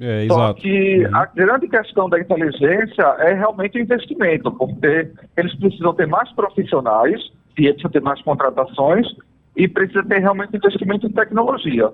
[0.00, 0.62] É, Só exato.
[0.62, 1.16] que uhum.
[1.16, 7.20] a grande questão da inteligência é realmente o investimento, porque eles precisam ter mais profissionais,
[7.58, 9.06] e eles precisam ter mais contratações,
[9.54, 11.90] e precisa ter realmente investimento em tecnologia.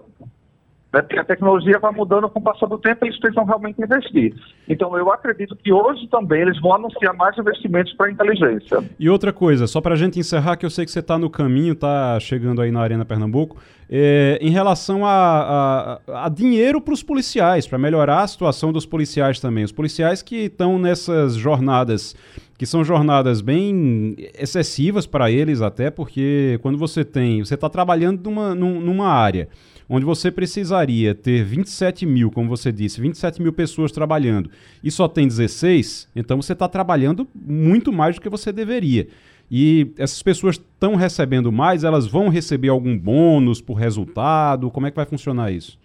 [0.96, 1.02] Né?
[1.02, 4.34] Porque a tecnologia vai mudando com o passar do tempo e eles precisam realmente investir.
[4.66, 8.82] Então, eu acredito que hoje também eles vão anunciar mais investimentos para a inteligência.
[8.98, 11.28] E outra coisa, só para a gente encerrar, que eu sei que você está no
[11.28, 13.58] caminho, está chegando aí na Arena Pernambuco,
[13.90, 18.86] é, em relação a, a, a dinheiro para os policiais, para melhorar a situação dos
[18.86, 19.64] policiais também.
[19.64, 22.16] Os policiais que estão nessas jornadas
[22.58, 28.30] que são jornadas bem excessivas para eles até, porque quando você tem, você está trabalhando
[28.30, 29.46] numa, numa área
[29.88, 34.50] onde você precisaria ter 27 mil, como você disse, 27 mil pessoas trabalhando
[34.82, 39.06] e só tem 16, então você está trabalhando muito mais do que você deveria.
[39.50, 44.70] E essas pessoas estão recebendo mais, elas vão receber algum bônus por resultado?
[44.70, 45.78] Como é que vai funcionar isso?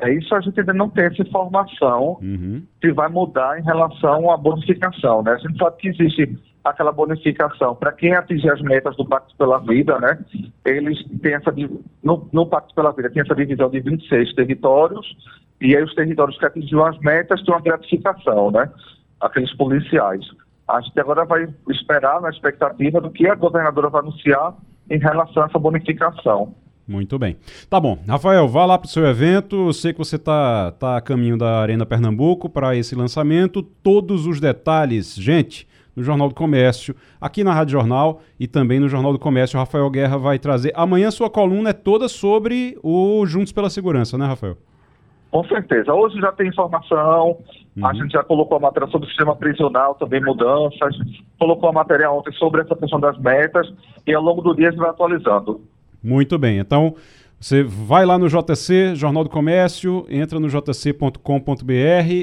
[0.00, 2.62] É isso a gente ainda não tem essa informação Uhum.
[2.80, 5.32] se vai mudar em relação à bonificação, né?
[5.32, 6.38] A gente sabe que existe
[6.70, 10.18] aquela bonificação para quem atingir as metas do Pacto pela Vida, né?
[10.64, 11.52] Eles têm essa
[12.02, 15.06] no, no Pacto pela Vida tem essa divisão de 26 territórios
[15.60, 18.70] e aí os territórios que atingiram as metas têm uma gratificação, né?
[19.20, 20.24] Aqueles policiais.
[20.66, 24.54] A gente agora vai esperar na expectativa do que a governadora vai anunciar
[24.90, 26.54] em relação a essa bonificação.
[26.88, 27.36] Muito bem.
[27.68, 27.98] Tá bom.
[28.08, 29.66] Rafael, vá lá pro seu evento.
[29.66, 33.62] Eu sei que você tá, tá a caminho da Arena Pernambuco para esse lançamento.
[33.62, 35.68] Todos os detalhes, gente,
[35.98, 39.56] no Jornal do Comércio, aqui na Rádio Jornal e também no Jornal do Comércio.
[39.56, 40.72] O Rafael Guerra vai trazer.
[40.74, 44.56] Amanhã sua coluna é toda sobre o Juntos pela Segurança, né, Rafael?
[45.30, 45.92] Com certeza.
[45.92, 47.36] Hoje já tem informação,
[47.82, 50.96] a gente já colocou a matéria sobre o sistema prisional, também mudanças,
[51.38, 53.70] colocou a matéria ontem sobre essa questão das metas
[54.06, 55.60] e ao longo do dia a gente vai atualizando.
[56.02, 56.58] Muito bem.
[56.58, 56.94] Então,
[57.40, 61.72] você vai lá no JC, Jornal do Comércio, entra no jc.com.br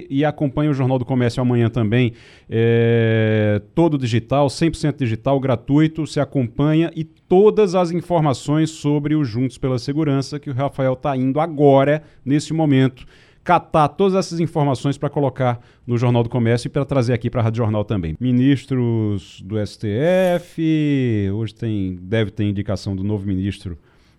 [0.10, 2.12] e acompanha o Jornal do Comércio amanhã também.
[2.50, 6.06] É, todo digital, 100% digital, gratuito.
[6.06, 11.16] Você acompanha e todas as informações sobre o Juntos pela Segurança que o Rafael está
[11.16, 13.06] indo agora, nesse momento,
[13.42, 17.40] catar todas essas informações para colocar no Jornal do Comércio e para trazer aqui para
[17.40, 18.18] a Rádio Jornal também.
[18.20, 23.78] Ministros do STF, hoje tem, deve ter indicação do novo ministro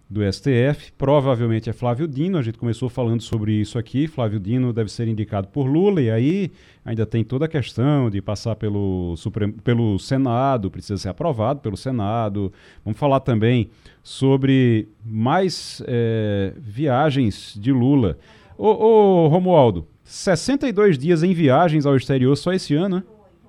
[0.09, 4.73] do STF, provavelmente é Flávio Dino, a gente começou falando sobre isso aqui, Flávio Dino
[4.73, 6.53] deve ser indicado por Lula, e aí
[6.85, 11.77] ainda tem toda a questão de passar pelo, Supremo, pelo Senado, precisa ser aprovado pelo
[11.77, 12.53] Senado,
[12.85, 13.69] vamos falar também
[14.01, 18.17] sobre mais é, viagens de Lula.
[18.57, 23.03] Ô, ô Romualdo, 62 dias em viagens ao exterior só esse ano, né?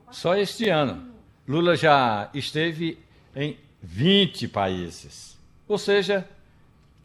[0.10, 1.04] Só este ano.
[1.48, 2.98] Lula já esteve
[3.36, 5.38] em 20 países.
[5.68, 6.28] Ou seja,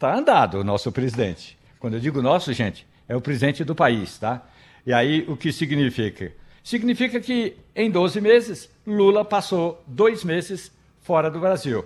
[0.02, 1.56] está andado o nosso presidente.
[1.78, 4.42] Quando eu digo nosso, gente, é o presidente do país, tá?
[4.84, 6.32] E aí o que significa?
[6.64, 11.84] Significa que em 12 meses, Lula passou dois meses fora do Brasil.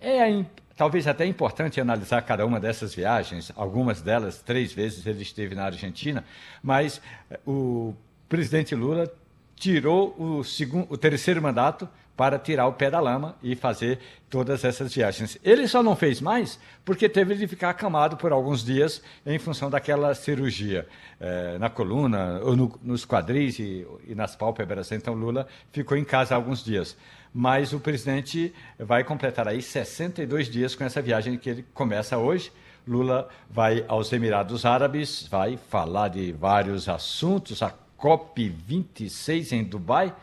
[0.00, 0.44] É
[0.76, 5.64] talvez até importante analisar cada uma dessas viagens, algumas delas, três vezes ele esteve na
[5.64, 6.24] Argentina,
[6.62, 7.94] mas eh, o
[8.28, 9.12] presidente Lula
[9.56, 13.98] tirou o, segundo, o terceiro mandato para tirar o pé da lama e fazer
[14.30, 15.36] todas essas viagens.
[15.44, 19.68] Ele só não fez mais porque teve de ficar acamado por alguns dias em função
[19.68, 20.86] daquela cirurgia
[21.20, 24.90] eh, na coluna, ou no- nos quadris e, e nas pálpebras.
[24.92, 26.96] Então Lula ficou em casa alguns dias.
[27.34, 32.50] Mas o presidente vai completar aí 62 dias com essa viagem que ele começa hoje.
[32.88, 40.14] Lula vai aos Emirados Árabes, vai falar de vários assuntos, a COP26 em Dubai,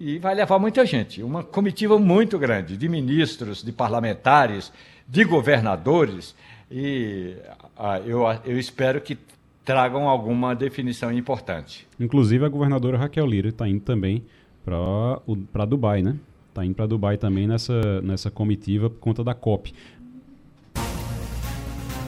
[0.00, 4.72] e vai levar muita gente, uma comitiva muito grande de ministros, de parlamentares,
[5.06, 6.34] de governadores,
[6.70, 7.34] e
[7.76, 9.18] ah, eu, eu espero que
[9.64, 11.86] tragam alguma definição importante.
[11.98, 14.24] Inclusive a governadora Raquel Lira está indo também
[14.64, 16.16] para Dubai, né?
[16.48, 19.74] Está indo para Dubai também nessa, nessa comitiva por conta da COP.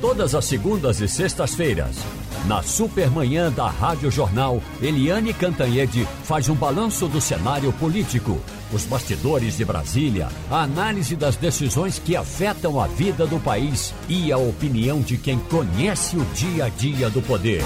[0.00, 2.02] Todas as segundas e sextas-feiras,
[2.46, 8.40] na Supermanhã da Rádio Jornal, Eliane Cantanhede faz um balanço do cenário político,
[8.72, 14.32] os bastidores de Brasília, a análise das decisões que afetam a vida do país e
[14.32, 17.62] a opinião de quem conhece o dia a dia do poder.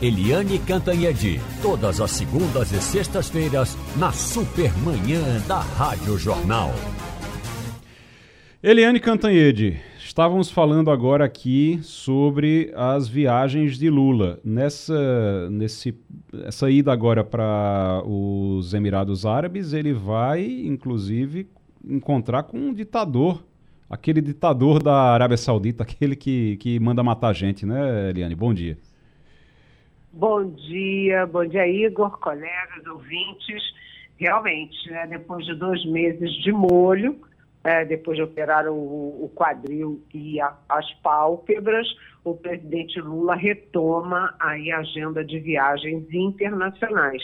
[0.00, 6.74] Eliane Cantanhede, todas as segundas e sextas-feiras, na Supermanhã da Rádio Jornal.
[8.62, 14.40] Eliane Cantanhede, estávamos falando agora aqui sobre as viagens de Lula.
[14.44, 15.96] Nessa, nesse,
[16.44, 21.48] essa ida agora para os Emirados Árabes, ele vai, inclusive,
[21.84, 23.44] encontrar com um ditador,
[23.88, 28.34] aquele ditador da Arábia Saudita, aquele que, que manda matar gente, né, Eliane?
[28.34, 28.76] Bom dia.
[30.12, 33.62] Bom dia, bom dia, Igor, colegas, ouvintes.
[34.16, 37.16] Realmente, né, depois de dois meses de molho,
[37.62, 41.86] é, depois de operar o, o quadril e a, as pálpebras,
[42.24, 47.22] o presidente Lula retoma aí a agenda de viagens internacionais.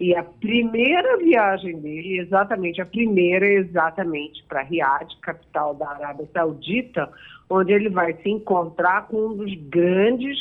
[0.00, 6.28] E a primeira viagem dele, exatamente, a primeira é exatamente para Riad, capital da Arábia
[6.32, 7.10] Saudita,
[7.50, 10.38] onde ele vai se encontrar com um dos grandes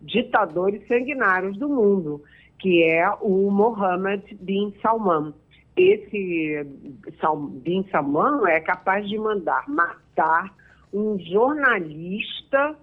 [0.00, 2.22] ditadores sanguinários do mundo,
[2.58, 5.32] que é o Mohammed bin Salman.
[5.76, 6.66] Esse
[7.62, 10.54] bin Salman é capaz de mandar matar
[10.92, 12.74] um jornalista,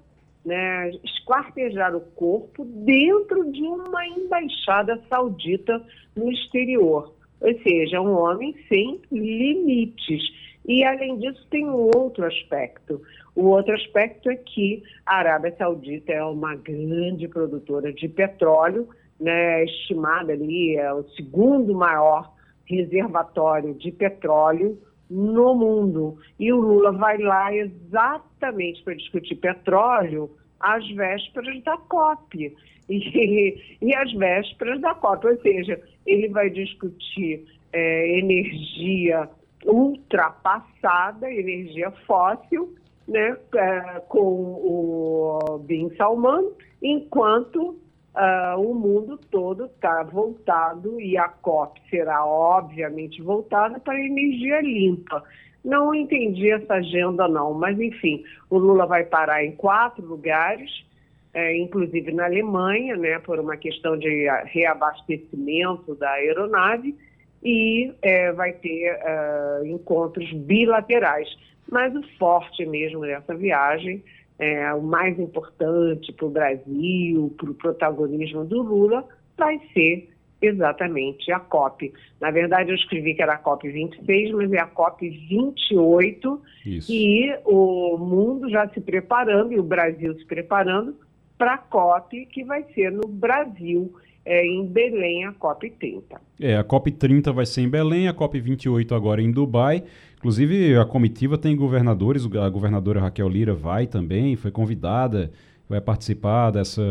[0.45, 5.83] né, esquartejar o corpo dentro de uma embaixada saudita
[6.15, 7.13] no exterior.
[7.41, 10.21] Ou seja, um homem sem limites.
[10.65, 13.01] E, além disso, tem um outro aspecto.
[13.35, 18.87] O outro aspecto é que a Arábia Saudita é uma grande produtora de petróleo,
[19.19, 22.32] né, estimada ali, é o segundo maior
[22.65, 24.77] reservatório de petróleo
[25.09, 26.17] no mundo.
[26.39, 32.55] E o Lula vai lá exatamente para discutir petróleo às vésperas da COP.
[32.89, 39.29] E, e às vésperas da COP, ou seja, ele vai discutir é, energia
[39.65, 42.75] ultrapassada, energia fóssil,
[43.07, 47.77] né, é, com o Bin Salman, enquanto
[48.15, 55.23] uh, o mundo todo está voltado e a COP será obviamente voltada para energia limpa.
[55.63, 60.85] Não entendi essa agenda não, mas enfim, o Lula vai parar em quatro lugares,
[61.33, 66.95] é, inclusive na Alemanha, né, por uma questão de reabastecimento da aeronave,
[67.41, 71.29] e é, vai ter uh, encontros bilaterais.
[71.69, 74.03] Mas o forte mesmo dessa viagem
[74.43, 79.05] é, o mais importante para o Brasil, para o protagonismo do Lula,
[79.37, 80.09] vai ser
[80.41, 81.93] exatamente a COP.
[82.19, 86.91] Na verdade, eu escrevi que era a COP 26, mas é a COP 28, Isso.
[86.91, 90.97] e o mundo já se preparando, e o Brasil se preparando
[91.37, 93.93] para a COP, que vai ser no Brasil,
[94.25, 96.19] é, em Belém, a COP 30.
[96.41, 99.83] É, a COP 30 vai ser em Belém, a COP 28 agora em Dubai.
[100.23, 105.29] Inclusive, a comitiva tem governadores, a governadora Raquel Lira vai também, foi convidada,
[105.67, 106.81] vai participar dessa,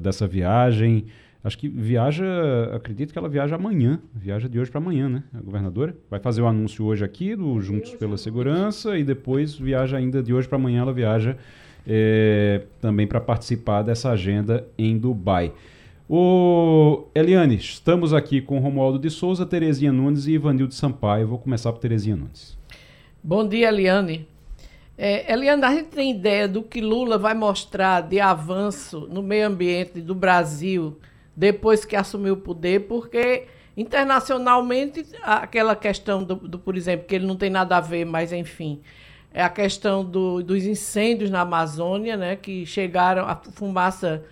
[0.00, 1.04] dessa viagem.
[1.44, 2.24] Acho que viaja,
[2.72, 5.22] acredito que ela viaja amanhã, viaja de hoje para amanhã, né?
[5.34, 9.98] A governadora vai fazer o anúncio hoje aqui do Juntos pela Segurança e depois viaja
[9.98, 11.36] ainda de hoje para amanhã, ela viaja
[11.86, 15.52] é, também para participar dessa agenda em Dubai.
[16.08, 21.28] O Eliane, estamos aqui com Romualdo de Souza, Terezinha Nunes e Ivanildo Sampaio.
[21.28, 22.57] Vou começar por Terezinha Nunes.
[23.22, 24.28] Bom dia, Eliane.
[24.96, 29.48] É, Eliane, a gente tem ideia do que Lula vai mostrar de avanço no meio
[29.48, 30.98] ambiente do Brasil
[31.36, 37.26] depois que assumiu o poder, porque internacionalmente aquela questão do, do, por exemplo, que ele
[37.26, 38.80] não tem nada a ver, mas enfim,
[39.34, 44.24] é a questão do, dos incêndios na Amazônia, né, que chegaram, a fumaça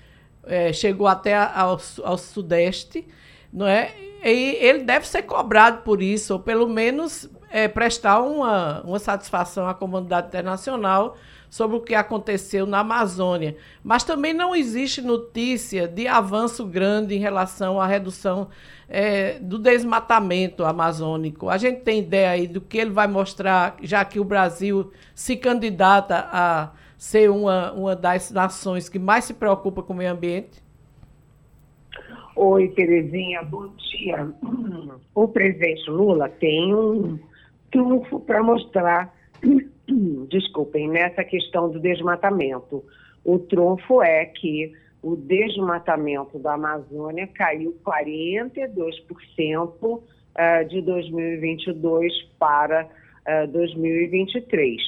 [0.44, 3.06] é, chegou até ao, ao sudeste,
[3.52, 3.92] não é?
[4.24, 9.66] E ele deve ser cobrado por isso, ou pelo menos é, prestar uma, uma satisfação
[9.66, 11.16] à comunidade internacional
[11.48, 13.56] sobre o que aconteceu na Amazônia.
[13.82, 18.48] Mas também não existe notícia de avanço grande em relação à redução
[18.86, 21.48] é, do desmatamento amazônico.
[21.48, 25.34] A gente tem ideia aí do que ele vai mostrar, já que o Brasil se
[25.34, 30.62] candidata a ser uma, uma das nações que mais se preocupa com o meio ambiente?
[32.36, 34.30] Oi, Terezinha, bom dia.
[35.14, 37.18] O presidente Lula tem um
[37.76, 39.14] trunfo para mostrar,
[40.30, 42.82] desculpem, nessa questão do desmatamento.
[43.22, 50.02] O trunfo é que o desmatamento da Amazônia caiu 42%
[50.34, 52.88] eh, de 2022 para
[53.52, 54.80] 2023.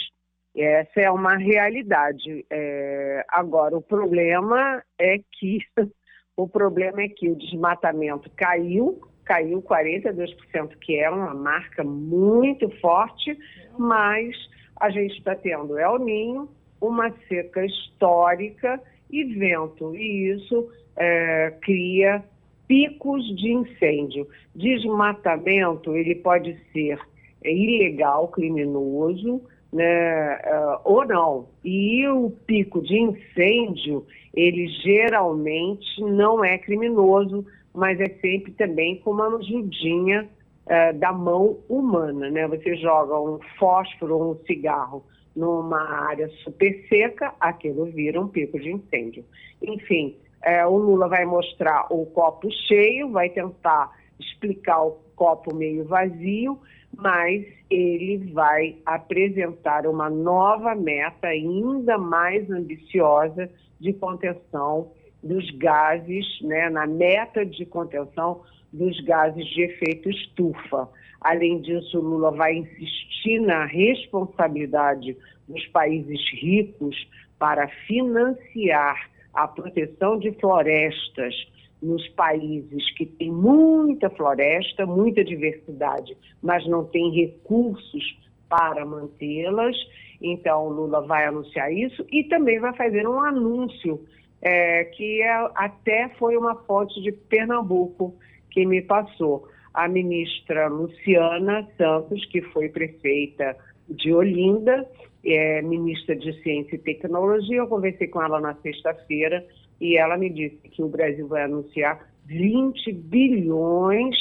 [0.56, 2.46] Eh, Essa é uma realidade.
[2.50, 5.58] É, agora, o problema é que
[6.36, 13.38] o problema é que o desmatamento caiu, caiu 42%, que é uma marca muito forte,
[13.78, 14.34] mas
[14.80, 16.48] a gente está tendo El Ninho,
[16.80, 22.24] uma seca histórica e vento, e isso é, cria
[22.66, 24.26] picos de incêndio.
[24.54, 26.98] Desmatamento, ele pode ser
[27.44, 31.48] ilegal, criminoso, né, uh, ou não.
[31.62, 39.12] E o pico de incêndio, ele geralmente não é criminoso, mas é sempre também com
[39.12, 40.28] uma ajudinha
[40.66, 42.46] uh, da mão humana, né?
[42.48, 45.04] Você joga um fósforo ou um cigarro
[45.34, 49.24] numa área super seca, aquilo vira um pico de incêndio.
[49.62, 55.84] Enfim, uh, o Lula vai mostrar o copo cheio, vai tentar explicar o copo meio
[55.84, 56.58] vazio,
[56.96, 64.90] mas ele vai apresentar uma nova meta ainda mais ambiciosa de contenção
[65.22, 70.88] dos gases, né, na meta de contenção dos gases de efeito estufa.
[71.20, 75.16] Além disso, Lula vai insistir na responsabilidade
[75.48, 81.34] dos países ricos para financiar a proteção de florestas
[81.80, 88.18] nos países que têm muita floresta, muita diversidade, mas não têm recursos
[88.48, 89.76] para mantê-las.
[90.20, 94.04] Então, Lula vai anunciar isso e também vai fazer um anúncio
[94.40, 98.14] é, que é, até foi uma fonte de Pernambuco
[98.50, 99.48] que me passou.
[99.74, 103.56] A ministra Luciana Santos, que foi prefeita
[103.88, 104.88] de Olinda,
[105.24, 107.58] é ministra de Ciência e Tecnologia.
[107.58, 109.44] Eu conversei com ela na sexta-feira
[109.80, 114.16] e ela me disse que o Brasil vai anunciar 20 bilhões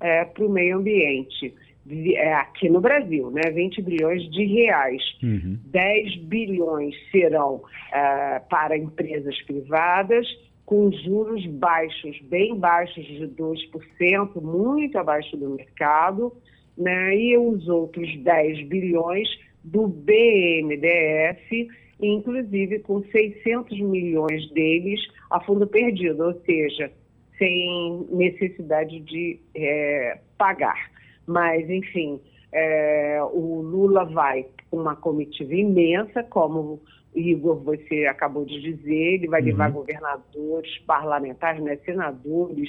[0.00, 1.54] é, para o meio ambiente.
[1.88, 3.42] É, aqui no Brasil, né?
[3.50, 5.02] 20 bilhões de reais.
[5.22, 5.56] Uhum.
[5.66, 7.62] 10 bilhões serão
[7.92, 10.26] é, para empresas privadas,
[10.64, 16.32] com juros baixos, bem baixos de 2%, muito abaixo do mercado,
[16.76, 17.16] né?
[17.16, 19.28] e os outros 10 bilhões
[19.62, 21.68] do BNDES,
[22.00, 26.90] inclusive com 600 milhões deles a fundo perdido, ou seja,
[27.38, 30.95] sem necessidade de é, pagar.
[31.26, 32.20] Mas, enfim,
[32.52, 36.80] é, o Lula vai com uma comitiva imensa, como
[37.14, 39.46] Igor, você acabou de dizer, ele vai uhum.
[39.46, 42.68] levar governadores, parlamentares, né, senadores,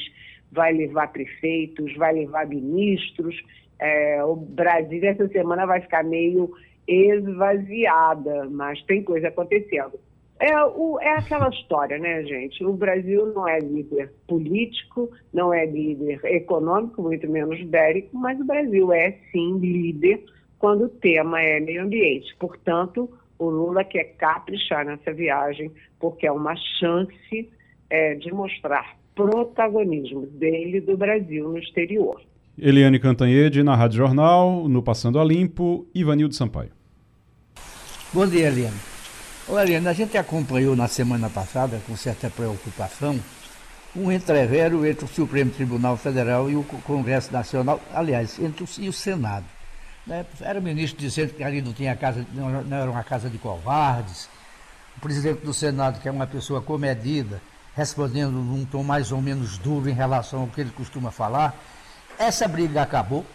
[0.52, 3.36] vai levar prefeitos, vai levar ministros.
[3.80, 6.52] É, o Brasil essa semana vai ficar meio
[6.88, 10.00] esvaziada, mas tem coisa acontecendo.
[10.40, 12.64] É, o, é aquela história, né, gente?
[12.64, 18.46] O Brasil não é líder político, não é líder econômico, muito menos bélico, mas o
[18.46, 20.24] Brasil é sim líder
[20.60, 22.36] quando o tema é meio ambiente.
[22.40, 23.10] Portanto,
[23.40, 27.50] o Lula quer caprichar nessa viagem, porque é uma chance
[27.90, 32.22] é, de mostrar protagonismo dele do Brasil no exterior.
[32.58, 36.72] Eliane Cantanhede, na Rádio Jornal, no Passando a Limpo, Ivanildo Sampaio.
[38.14, 38.97] Bom dia, Eliane.
[39.50, 43.18] Olha, a gente acompanhou na semana passada, com certa preocupação,
[43.96, 48.90] um entrevero entre o Supremo Tribunal Federal e o Congresso Nacional, aliás, entre o, e
[48.90, 49.46] o Senado.
[50.06, 50.26] Né?
[50.42, 53.38] Era o ministro dizendo que ali não tinha casa, não, não era uma casa de
[53.38, 54.30] covardes.
[54.98, 57.42] O presidente do Senado, que é uma pessoa comedida,
[57.74, 61.56] respondendo num tom mais ou menos duro em relação ao que ele costuma falar.
[62.20, 63.26] Essa briga acabou?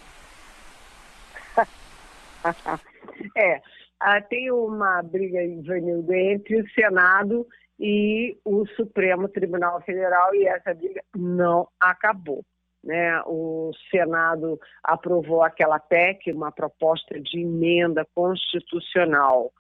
[3.34, 3.62] é,
[4.05, 7.46] ah, tem uma briga, Ivanildo, entre o Senado
[7.78, 12.44] e o Supremo Tribunal Federal e essa briga não acabou.
[12.82, 13.22] Né?
[13.26, 19.53] O Senado aprovou aquela PEC, uma proposta de emenda constitucional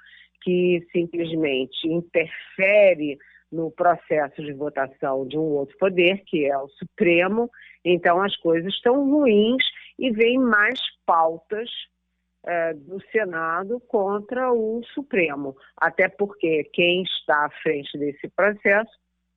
[0.42, 3.18] que simplesmente interfere
[3.50, 7.48] no processo de votação de um outro poder, que é o Supremo.
[7.84, 9.62] Então as coisas estão ruins
[9.98, 11.70] e vem mais pautas
[12.44, 18.90] é, do Senado contra o Supremo, até porque quem está à frente desse processo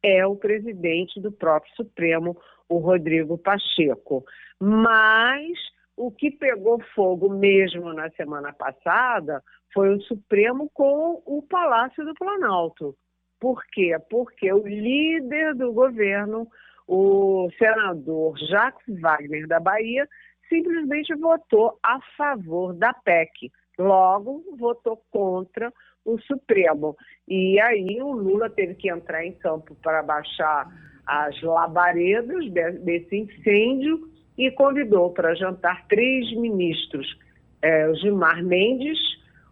[0.03, 2.37] é o presidente do próprio Supremo,
[2.69, 4.23] o Rodrigo Pacheco.
[4.59, 5.57] Mas
[5.97, 9.41] o que pegou fogo mesmo na semana passada
[9.73, 12.95] foi o Supremo com o Palácio do Planalto.
[13.39, 13.97] Por quê?
[14.09, 16.47] Porque o líder do governo,
[16.87, 20.07] o senador Jacques Wagner da Bahia,
[20.49, 23.51] simplesmente votou a favor da PEC.
[23.77, 25.71] Logo, votou contra
[26.05, 26.95] o Supremo.
[27.27, 30.71] E aí o Lula teve que entrar em campo para baixar
[31.05, 32.49] as labaredas
[32.81, 37.17] desse incêndio e convidou para jantar três ministros,
[37.61, 38.99] é, o Gilmar Mendes,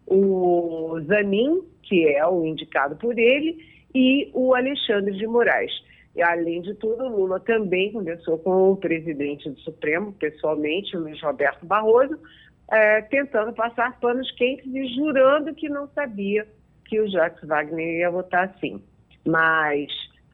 [0.06, 3.58] o Zanin, que é o indicado por ele,
[3.94, 5.72] e o Alexandre de Moraes.
[6.14, 11.66] E, além de tudo, Lula também conversou com o presidente do Supremo, pessoalmente, Luiz Roberto
[11.66, 12.18] Barroso,
[12.70, 16.46] é, tentando passar panos quentes e jurando que não sabia
[16.84, 18.80] que o Jacques Wagner ia votar assim.
[19.26, 19.88] Mas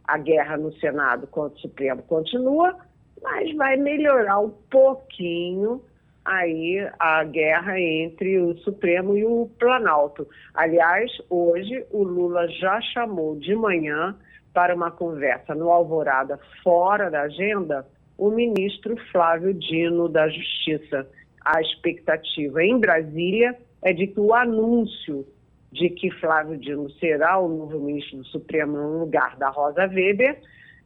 [0.05, 2.77] a guerra no Senado contra o Supremo continua,
[3.23, 5.83] mas vai melhorar um pouquinho
[6.25, 10.29] aí a guerra entre o Supremo e o Planalto.
[10.55, 14.15] Aliás, hoje o Lula já chamou de manhã
[14.53, 17.87] para uma conversa no Alvorada fora da agenda
[18.19, 21.07] o ministro Flávio Dino da Justiça.
[21.43, 25.27] A expectativa em Brasília é de que o anúncio
[25.73, 30.37] de que Flávio Dino será o novo ministro do Supremo no lugar da Rosa Weber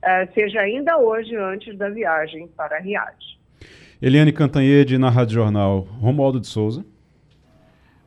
[0.04, 3.16] uh, seja ainda hoje, antes da viagem para Riad.
[4.00, 5.80] Eliane Cantanhede, na Rádio Jornal.
[6.00, 6.84] Romualdo de Souza.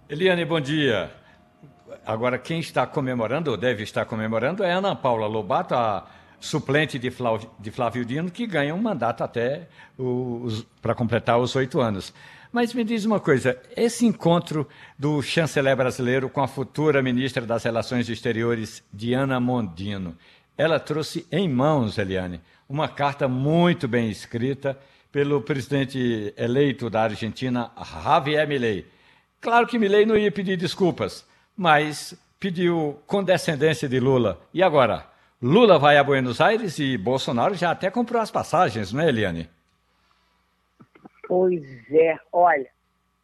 [0.09, 1.09] Eliane, bom dia.
[2.07, 6.07] Agora, quem está comemorando, ou deve estar comemorando, é Ana Paula Lobato, a
[6.39, 9.67] suplente de Flávio, de Flávio Dino, que ganha um mandato até
[10.81, 12.13] para completar os oito anos.
[12.49, 14.65] Mas me diz uma coisa: esse encontro
[14.97, 20.15] do chanceler brasileiro com a futura ministra das Relações Exteriores, Diana Mondino,
[20.57, 22.39] ela trouxe em mãos, Eliane,
[22.69, 24.79] uma carta muito bem escrita
[25.11, 27.69] pelo presidente eleito da Argentina,
[28.01, 28.85] Javier Milei.
[29.41, 31.27] Claro que Milei não ia pedir desculpas,
[31.57, 34.37] mas pediu condescendência de Lula.
[34.53, 35.05] E agora?
[35.41, 39.49] Lula vai a Buenos Aires e Bolsonaro já até comprou as passagens, não é, Eliane?
[41.27, 42.67] Pois é, olha,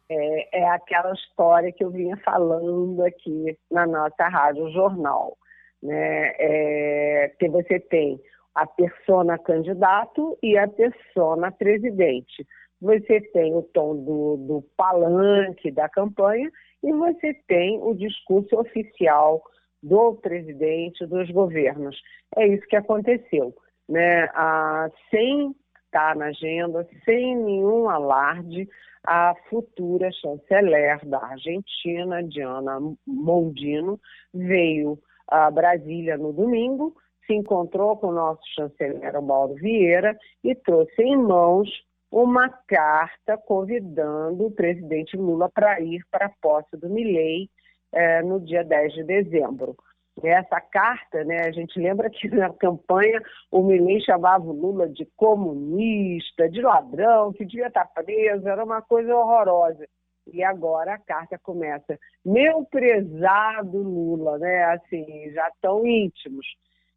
[0.08, 5.36] é, é aquela história que eu vinha falando aqui na nossa rádio jornal,
[5.82, 6.34] né?
[6.38, 8.20] É, que você tem
[8.54, 12.46] a persona candidato e a persona presidente.
[12.80, 16.50] Você tem o tom do, do palanque da campanha
[16.84, 19.42] e você tem o discurso oficial
[19.82, 21.96] do presidente, dos governos.
[22.36, 23.54] É isso que aconteceu.
[23.88, 24.28] Né?
[24.34, 25.54] Ah, sem
[25.86, 28.68] estar na agenda, sem nenhum alarde,
[29.06, 33.98] a futura chanceler da Argentina, Diana Mondino,
[34.32, 36.94] veio a Brasília no domingo,
[37.26, 41.68] se encontrou com o nosso chanceler Mauro Vieira e trouxe em mãos
[42.10, 47.48] uma carta convidando o presidente Lula para ir para a posse do Milei
[47.92, 49.76] eh, no dia 10 de dezembro.
[50.22, 55.04] Essa carta, né, a gente lembra que na campanha o Milei chamava o Lula de
[55.16, 59.84] comunista, de ladrão, que devia estar preso, era uma coisa horrorosa.
[60.32, 66.46] E agora a carta começa, meu prezado Lula, né, assim, já tão íntimos.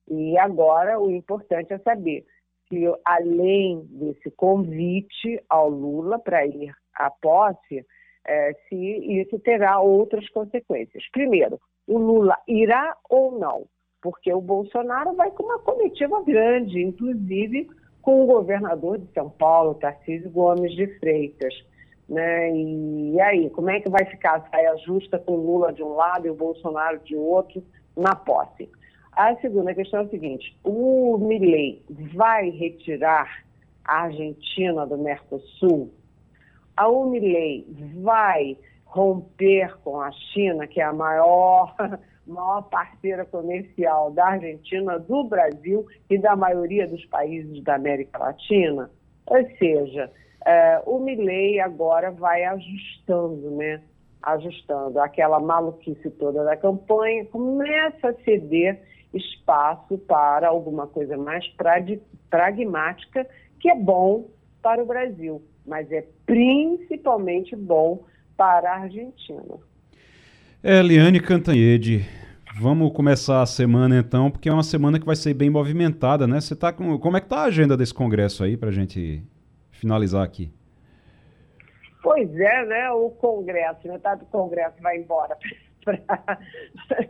[0.09, 2.25] E agora o importante é saber
[2.69, 7.85] que, além desse convite ao Lula para ir à posse,
[8.25, 11.03] é, se isso terá outras consequências.
[11.11, 13.65] Primeiro, o Lula irá ou não?
[14.01, 17.69] Porque o Bolsonaro vai com uma comitiva grande, inclusive
[18.01, 21.53] com o governador de São Paulo, Tarcísio Gomes de Freitas.
[22.07, 22.55] Né?
[22.55, 25.93] E aí, como é que vai ficar a saia justa com o Lula de um
[25.93, 27.63] lado e o Bolsonaro de outro
[27.95, 28.69] na posse?
[29.17, 31.81] A segunda questão é a seguinte: o Milley
[32.13, 33.43] vai retirar
[33.83, 35.91] a Argentina do Mercosul?
[36.77, 37.65] A Milley
[37.95, 38.55] vai
[38.85, 41.75] romper com a China, que é a maior,
[42.27, 48.91] maior parceira comercial da Argentina, do Brasil e da maioria dos países da América Latina?
[49.25, 50.11] Ou seja,
[50.45, 53.81] é, o Milley agora vai ajustando, né?
[54.21, 58.79] Ajustando aquela maluquice toda da campanha, começa a ceder
[59.13, 61.45] espaço para alguma coisa mais
[62.29, 63.27] pragmática,
[63.59, 64.29] que é bom
[64.61, 68.05] para o Brasil, mas é principalmente bom
[68.35, 69.57] para a Argentina.
[70.63, 72.05] Eliane Cantanhede,
[72.59, 76.41] vamos começar a semana então, porque é uma semana que vai ser bem movimentada, né?
[76.41, 79.23] Você tá com, como é que tá a agenda desse congresso aí para a gente
[79.71, 80.51] finalizar aqui?
[82.01, 82.91] Pois é, né?
[82.91, 85.37] O congresso, metade do congresso vai embora
[85.83, 87.07] para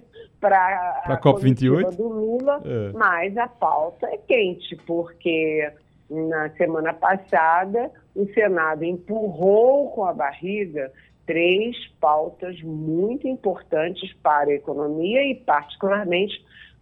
[1.14, 2.92] a COP28 do Lula, é.
[2.94, 5.72] mas a pauta é quente, porque
[6.10, 10.92] na semana passada o Senado empurrou com a barriga
[11.26, 16.34] três pautas muito importantes para a economia e, particularmente,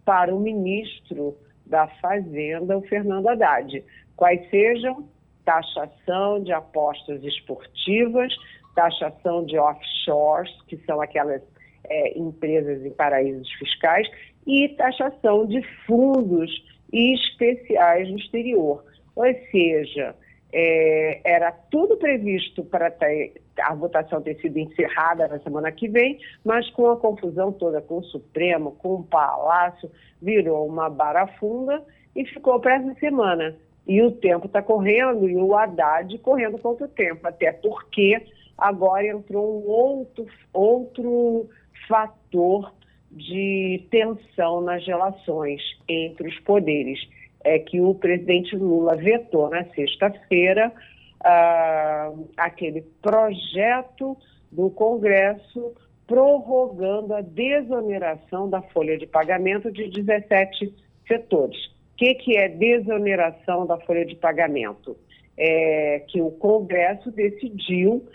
[0.04, 1.36] para o ministro
[1.66, 3.84] da Fazenda, o Fernando Haddad.
[4.14, 5.08] Quais sejam
[5.44, 8.32] taxação de apostas esportivas,
[8.74, 11.42] taxação de offshores, que são aquelas
[11.88, 14.08] é, empresas em paraísos fiscais,
[14.46, 16.50] e taxação de fundos
[16.92, 18.84] especiais no exterior.
[19.14, 20.14] Ou seja,
[20.52, 26.18] é, era tudo previsto para ter, a votação ter sido encerrada na semana que vem,
[26.44, 31.82] mas com a confusão toda com o Supremo, com o Palácio, virou uma barafunda
[32.14, 33.56] e ficou para essa semana.
[33.86, 38.20] E o tempo está correndo e o Haddad correndo contra o tempo, até porque
[38.58, 41.48] agora entrou um outro, outro
[41.88, 42.72] fator
[43.10, 46.98] de tensão nas relações entre os poderes
[47.44, 50.72] é que o presidente Lula vetou na sexta-feira
[51.20, 54.16] uh, aquele projeto
[54.50, 55.72] do Congresso
[56.06, 60.72] prorrogando a desoneração da folha de pagamento de 17
[61.06, 61.56] setores.
[61.66, 64.96] O que, que é desoneração da folha de pagamento?
[65.38, 68.06] É que o Congresso decidiu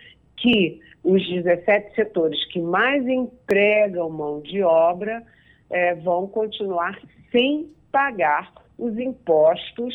[0.41, 5.23] que os 17 setores que mais empregam mão de obra
[5.69, 6.99] é, vão continuar
[7.31, 9.93] sem pagar os impostos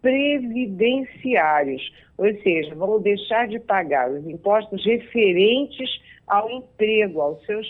[0.00, 1.82] previdenciários,
[2.18, 5.88] ou seja, vão deixar de pagar os impostos referentes
[6.26, 7.66] ao emprego, aos seus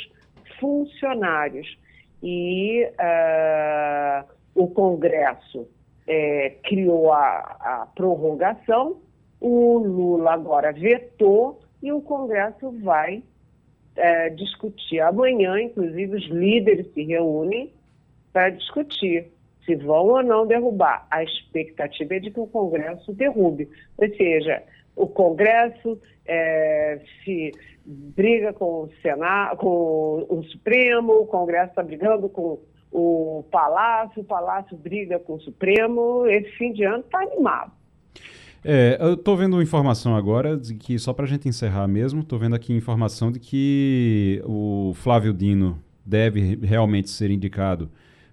[0.58, 1.78] funcionários.
[2.22, 5.68] E uh, o Congresso
[6.06, 9.00] é, criou a, a prorrogação,
[9.40, 13.22] o Lula agora vetou e o Congresso vai
[13.94, 15.00] é, discutir.
[15.00, 17.70] Amanhã, inclusive, os líderes se reúnem
[18.32, 19.30] para discutir
[19.66, 21.06] se vão ou não derrubar.
[21.10, 23.68] A expectativa é de que o Congresso derrube.
[23.98, 24.62] Ou seja,
[24.96, 27.52] o Congresso é, se
[27.84, 32.60] briga com o Senado, com o Supremo, o Congresso está brigando com
[32.90, 36.26] o Palácio, o Palácio briga com o Supremo.
[36.28, 37.83] Esse fim de ano está animado.
[38.66, 42.38] É, eu tô vendo informação agora de que, só para a gente encerrar mesmo, tô
[42.38, 47.90] vendo aqui informação de que o Flávio Dino deve realmente ser indicado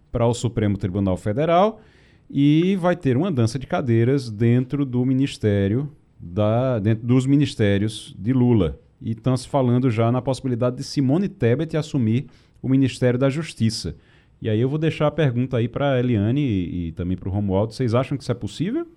[0.09, 1.81] para o Supremo Tribunal Federal
[2.29, 8.31] e vai ter uma dança de cadeiras dentro do ministério, da, dentro dos ministérios de
[8.31, 8.79] Lula.
[9.01, 12.27] E estão se falando já na possibilidade de Simone Tebet assumir
[12.61, 13.97] o Ministério da Justiça.
[14.41, 17.27] E aí eu vou deixar a pergunta aí para a Eliane e, e também para
[17.27, 17.73] o Romualdo.
[17.73, 18.87] Vocês acham que isso é possível?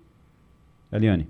[0.91, 1.27] Eliane.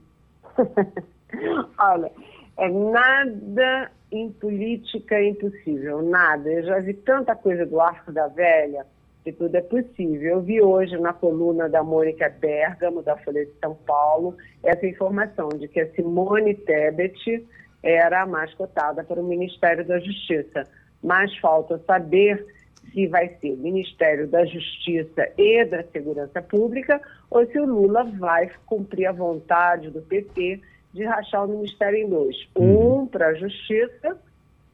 [1.80, 2.12] Olha,
[2.58, 6.49] é nada em política impossível, nada.
[6.49, 8.86] Eu já vi tanta coisa do arco da velha
[9.24, 10.36] que tudo é possível.
[10.36, 15.49] Eu vi hoje na coluna da Mônica Bergamo, da Folha de São Paulo, essa informação
[15.49, 17.43] de que a Simone Tebet
[17.82, 20.64] era a mais cotada para o Ministério da Justiça.
[21.03, 22.45] Mas falta saber
[22.91, 28.03] se vai ser o Ministério da Justiça e da Segurança Pública ou se o Lula
[28.03, 30.61] vai cumprir a vontade do PT
[30.93, 32.36] de rachar o Ministério em dois.
[32.55, 33.01] Uhum.
[33.01, 34.17] Um para a Justiça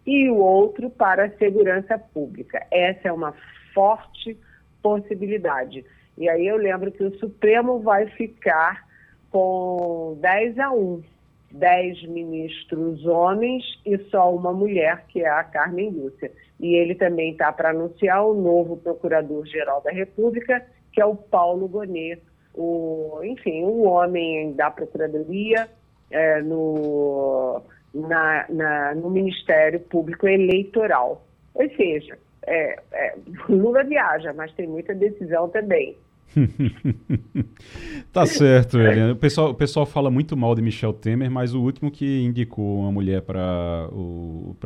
[0.05, 2.65] e o outro para a Segurança Pública.
[2.69, 3.33] Essa é uma
[3.73, 4.37] forte
[4.81, 5.85] possibilidade.
[6.17, 8.87] E aí eu lembro que o Supremo vai ficar
[9.31, 11.03] com 10 a 1.
[11.51, 16.31] 10 ministros homens e só uma mulher, que é a Carmen Lúcia.
[16.59, 21.67] E ele também está para anunciar o novo Procurador-Geral da República, que é o Paulo
[21.67, 22.21] Gonet,
[22.53, 25.67] o, enfim, um homem da Procuradoria
[26.09, 27.61] é, no,
[27.93, 31.25] na, na, no Ministério Público Eleitoral.
[31.53, 33.15] Ou seja, é, é,
[33.49, 35.97] Lula viaja, mas tem muita decisão também.
[38.11, 39.11] tá certo, Eliane.
[39.11, 42.79] O pessoal, o pessoal fala muito mal de Michel Temer, mas o último que indicou
[42.79, 43.89] uma mulher para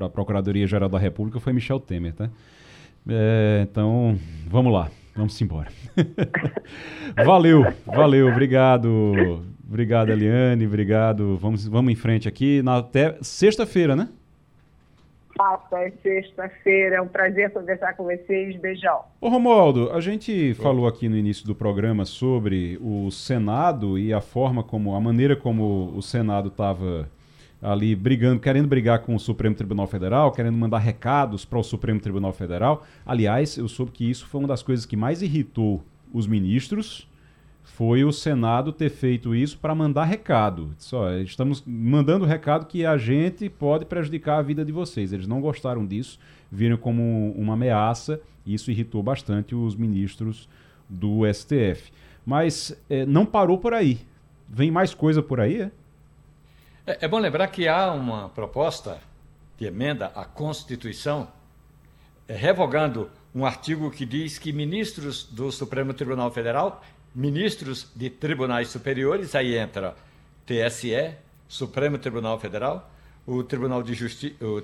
[0.02, 2.30] a Procuradoria-Geral da República foi Michel Temer, tá?
[3.08, 5.70] É, então, vamos lá, vamos embora.
[7.26, 9.44] valeu, valeu, obrigado.
[9.68, 11.38] Obrigado, Eliane, obrigado.
[11.38, 12.62] Vamos, vamos em frente aqui.
[12.62, 14.10] Na, até sexta-feira, né?
[15.36, 16.96] Papa, é sexta-feira.
[16.98, 18.56] É um prazer conversar com vocês.
[18.60, 19.02] Beijão.
[19.20, 24.22] Ô Romualdo, a gente falou aqui no início do programa sobre o Senado e a
[24.22, 27.10] forma como, a maneira como o Senado estava
[27.62, 32.00] ali brigando, querendo brigar com o Supremo Tribunal Federal, querendo mandar recados para o Supremo
[32.00, 32.86] Tribunal Federal.
[33.06, 35.84] Aliás, eu soube que isso foi uma das coisas que mais irritou
[36.14, 37.10] os ministros
[37.66, 40.74] foi o Senado ter feito isso para mandar recado.
[40.78, 45.12] Só estamos mandando recado que a gente pode prejudicar a vida de vocês.
[45.12, 46.20] Eles não gostaram disso,
[46.52, 50.48] viram como uma ameaça e isso irritou bastante os ministros
[50.88, 51.92] do STF.
[52.24, 54.00] Mas é, não parou por aí.
[54.48, 55.72] Vem mais coisa por aí, é?
[56.86, 56.98] é?
[57.02, 59.00] É bom lembrar que há uma proposta
[59.58, 61.28] de emenda à Constituição
[62.28, 66.82] é, revogando um artigo que diz que ministros do Supremo Tribunal Federal
[67.16, 69.96] ministros de tribunais superiores, aí entra
[70.46, 71.16] TSE,
[71.48, 72.92] Supremo Tribunal Federal,
[73.26, 74.62] o Tribunal de Justiça, o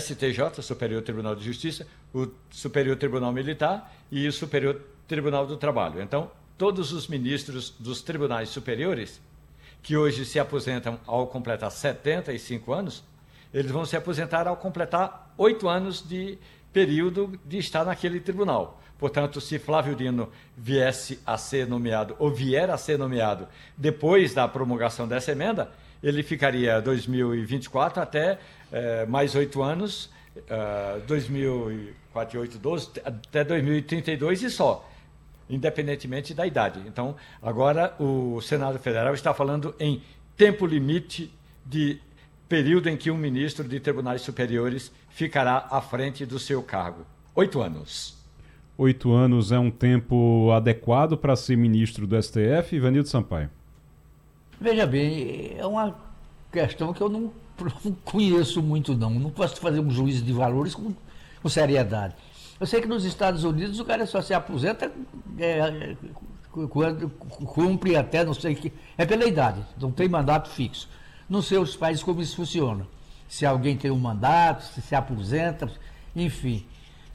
[0.00, 6.00] STJ, Superior Tribunal de Justiça, o Superior Tribunal Militar e o Superior Tribunal do Trabalho.
[6.00, 9.20] Então, todos os ministros dos tribunais superiores,
[9.82, 13.02] que hoje se aposentam ao completar 75 anos,
[13.52, 16.38] eles vão se aposentar ao completar oito anos de
[16.72, 18.80] período de estar naquele tribunal.
[19.00, 24.46] Portanto, se Flávio Dino viesse a ser nomeado, ou vier a ser nomeado depois da
[24.46, 25.70] promulgação dessa emenda,
[26.02, 28.38] ele ficaria 2024 até
[28.70, 34.88] eh, mais oito anos, uh, 2048, 12, até 2032 e só,
[35.48, 36.80] independentemente da idade.
[36.86, 40.02] Então, agora o Senado Federal está falando em
[40.36, 41.32] tempo limite
[41.64, 42.00] de
[42.48, 47.06] período em que um ministro de tribunais superiores ficará à frente do seu cargo.
[47.34, 48.19] Oito anos.
[48.82, 53.50] Oito anos é um tempo adequado para ser ministro do STF, Ivanildo Sampaio?
[54.58, 55.94] Veja bem, é uma
[56.50, 57.30] questão que eu não,
[57.84, 59.10] não conheço muito, não.
[59.10, 60.94] Não posso fazer um juízo de valores com,
[61.42, 62.14] com seriedade.
[62.58, 64.90] Eu sei que nos Estados Unidos o cara só se aposenta
[65.38, 65.94] é,
[66.70, 68.72] quando cumpre até, não sei que.
[68.96, 70.88] É pela idade, não tem mandato fixo.
[71.28, 72.88] Não sei os países como isso funciona.
[73.28, 75.70] Se alguém tem um mandato, se se aposenta,
[76.16, 76.64] enfim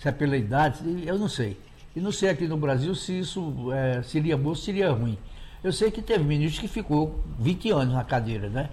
[0.05, 1.57] se é pela idade, eu não sei.
[1.95, 5.17] E não sei aqui no Brasil se isso é, seria bom ou seria ruim.
[5.63, 8.69] Eu sei que teve ministro que ficou 20 anos na cadeira, né?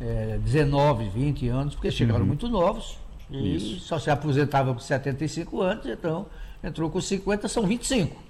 [0.00, 2.26] É, 19, 20 anos, porque chegaram uhum.
[2.26, 2.98] muito novos
[3.30, 3.80] e isso.
[3.80, 6.26] só se aposentava com 75 anos, então
[6.64, 8.20] entrou com 50, são 25.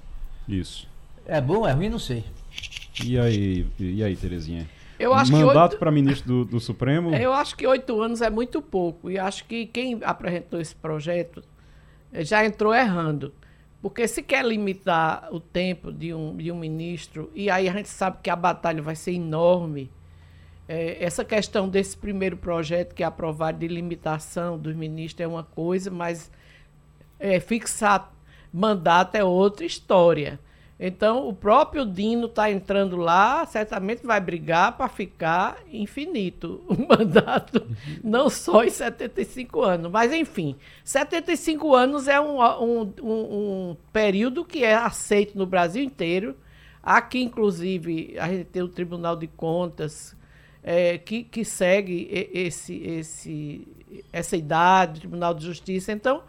[0.47, 0.87] Isso.
[1.25, 2.23] É bom, é ruim, não sei.
[3.03, 4.69] E aí, e aí Terezinha?
[4.99, 7.15] Eu acho Mandato para ministro do, do Supremo?
[7.15, 9.11] Eu acho que oito anos é muito pouco.
[9.11, 11.43] E acho que quem apresentou esse projeto
[12.25, 13.33] já entrou errando.
[13.83, 17.89] Porque se quer limitar o tempo de um, de um ministro, e aí a gente
[17.89, 19.91] sabe que a batalha vai ser enorme,
[20.69, 25.45] É, essa questão desse primeiro projeto que é aprovado de limitação dos ministros é uma
[25.45, 26.29] coisa, mas
[27.21, 28.13] é, fixar
[28.53, 30.41] mandato é outra história.
[30.79, 37.67] Então, o próprio Dino está entrando lá, certamente vai brigar para ficar infinito o mandato,
[38.05, 39.91] não só em 75 anos.
[39.91, 40.55] Mas, enfim,
[40.85, 43.11] 75 anos é um, um, um,
[43.71, 46.37] um período que é aceito no Brasil inteiro.
[46.83, 50.15] Aqui, inclusive, a gente tem o Tribunal de Contas,
[50.63, 53.67] é, que, que segue esse, esse,
[54.13, 55.91] essa idade, o Tribunal de Justiça.
[55.91, 56.23] Então,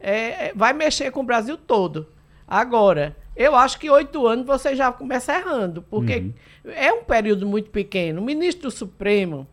[0.00, 2.08] é, é, vai mexer com o Brasil todo.
[2.52, 6.32] Agora, eu acho que oito anos você já começa errando, porque uhum.
[6.66, 8.20] é um período muito pequeno.
[8.20, 9.46] O ministro do Supremo,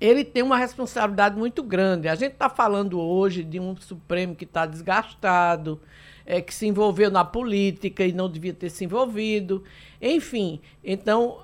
[0.00, 2.06] ele tem uma responsabilidade muito grande.
[2.06, 5.80] A gente está falando hoje de um Supremo que está desgastado,
[6.24, 9.64] é, que se envolveu na política e não devia ter se envolvido.
[10.00, 11.38] Enfim, então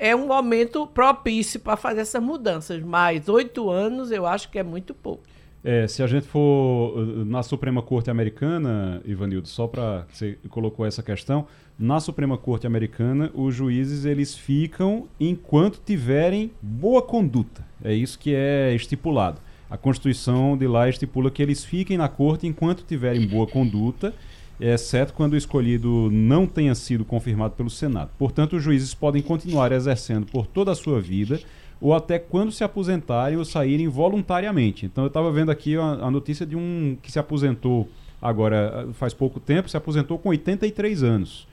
[0.00, 2.82] é um momento propício para fazer essas mudanças.
[2.82, 5.22] Mas oito anos eu acho que é muito pouco.
[5.70, 10.86] É, se a gente for uh, na Suprema Corte Americana, Ivanildo, só para você colocou
[10.86, 11.46] essa questão,
[11.78, 17.62] na Suprema Corte Americana os juízes eles ficam enquanto tiverem boa conduta.
[17.84, 19.42] É isso que é estipulado.
[19.68, 24.14] A Constituição de lá estipula que eles fiquem na corte enquanto tiverem boa conduta,
[24.58, 28.10] exceto quando o escolhido não tenha sido confirmado pelo Senado.
[28.18, 31.38] Portanto, os juízes podem continuar exercendo por toda a sua vida
[31.80, 34.86] ou até quando se aposentarem ou saírem voluntariamente.
[34.86, 37.88] Então eu estava vendo aqui a, a, notícia de um que se aposentou
[38.20, 41.46] agora faz pouco tempo, se aposentou com 83 anos.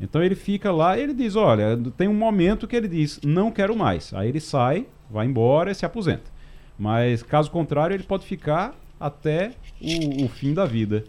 [0.00, 3.76] Então ele fica lá, ele diz, olha, tem um momento que ele diz, não quero
[3.76, 4.12] mais.
[4.14, 6.30] Aí ele sai, vai embora e se aposenta.
[6.78, 11.04] Mas caso contrário, ele pode ficar até o, o fim da vida,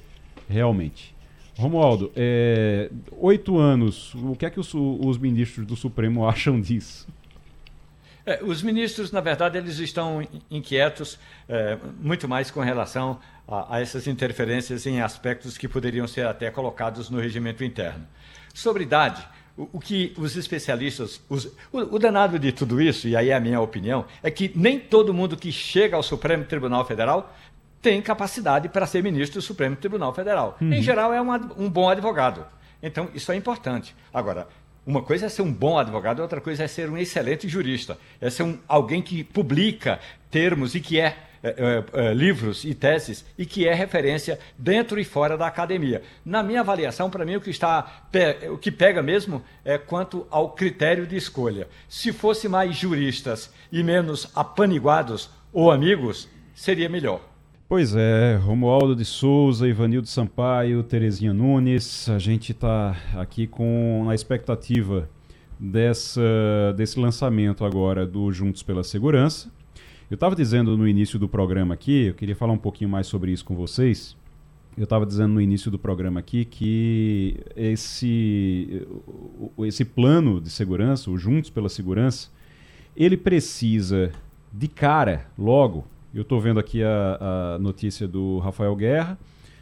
[0.48, 1.16] realmente.
[1.58, 7.08] Romualdo, é, oito anos, o que é que os, os ministros do Supremo acham disso?
[8.26, 13.82] É, os ministros, na verdade, eles estão inquietos é, muito mais com relação a, a,
[13.82, 18.08] essas interferências em aspectos que poderiam ser até colocados no regimento interno.
[18.54, 21.22] Sobre idade, o, o que os especialistas.
[21.30, 24.52] Os, o, o, danado de tudo isso, e aí é a minha opinião, é que
[24.56, 27.34] nem todo mundo que chega ao Supremo Tribunal Federal
[27.82, 30.58] tem capacidade para ser ministro do Supremo Tribunal Federal.
[30.62, 30.72] Uhum.
[30.72, 32.46] Em geral, é um, um bom advogado.
[32.82, 33.94] Então, isso é importante.
[34.14, 34.48] Agora,
[34.86, 37.98] uma coisa é ser um bom advogado, outra coisa é ser um excelente jurista.
[38.20, 42.76] É ser um, alguém que publica termos e que é, é, é, é livros e
[42.76, 46.02] teses e que é referência dentro e fora da academia.
[46.26, 48.08] Na minha avaliação, para mim, o que está
[48.52, 51.68] o que pega mesmo é quanto ao critério de escolha.
[51.88, 57.33] Se fosse mais juristas e menos apaniguados ou amigos, seria melhor.
[57.68, 64.14] Pois é, Romualdo de Souza, Ivanildo Sampaio, Terezinha Nunes, a gente está aqui com a
[64.14, 65.10] expectativa
[65.58, 66.22] dessa,
[66.76, 69.50] desse lançamento agora do Juntos pela Segurança.
[70.12, 73.32] Eu estava dizendo no início do programa aqui, eu queria falar um pouquinho mais sobre
[73.32, 74.16] isso com vocês.
[74.78, 78.86] Eu estava dizendo no início do programa aqui que esse,
[79.60, 82.30] esse plano de segurança, o Juntos pela Segurança,
[82.96, 84.12] ele precisa
[84.52, 89.18] de cara, logo, eu estou vendo aqui a, a, notícia do Rafael Guerra,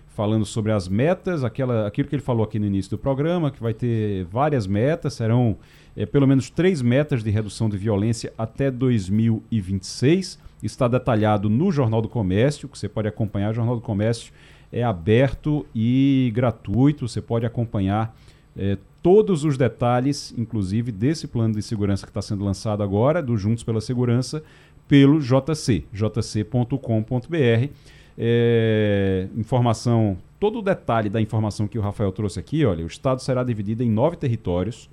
[0.09, 3.61] falando sobre as metas, aquela, aquilo que ele falou aqui no início do programa, que
[3.61, 5.57] vai ter várias metas, serão
[5.95, 10.37] é, pelo menos três metas de redução de violência até 2026.
[10.61, 13.51] Está detalhado no Jornal do Comércio, que você pode acompanhar.
[13.51, 14.33] O Jornal do Comércio
[14.71, 18.15] é aberto e gratuito, você pode acompanhar
[18.57, 23.35] é, todos os detalhes, inclusive desse plano de segurança que está sendo lançado agora, do
[23.37, 24.43] Juntos pela Segurança,
[24.91, 27.69] pelo JC, jc.com.br.
[28.17, 33.21] É, informação, todo o detalhe da informação que o Rafael trouxe aqui, olha, o Estado
[33.21, 34.89] será dividido em nove territórios.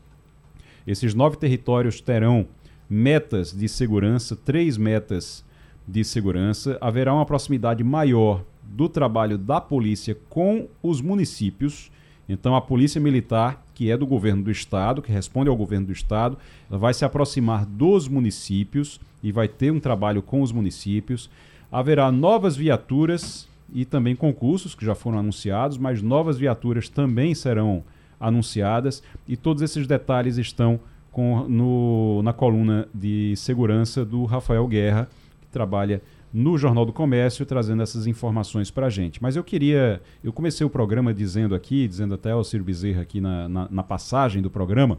[0.87, 2.47] Esses nove territórios terão
[2.89, 5.45] metas de segurança, três metas
[5.85, 6.79] de segurança.
[6.81, 11.91] Haverá uma proximidade maior do trabalho da polícia com os municípios.
[12.29, 15.93] Então, a Polícia Militar, que é do governo do estado, que responde ao governo do
[15.93, 16.37] estado,
[16.69, 21.31] ela vai se aproximar dos municípios e vai ter um trabalho com os municípios.
[21.71, 27.85] Haverá novas viaturas e também concursos que já foram anunciados, mas novas viaturas também serão
[28.19, 30.81] anunciadas e todos esses detalhes estão
[31.13, 35.09] com, no, na coluna de segurança do Rafael Guerra,
[35.41, 36.03] que trabalha
[36.33, 39.23] no Jornal do Comércio, trazendo essas informações para a gente.
[39.23, 40.01] Mas eu queria.
[40.23, 43.83] Eu comecei o programa dizendo aqui, dizendo até ao Ciro Bezerra aqui na, na, na
[43.83, 44.99] passagem do programa,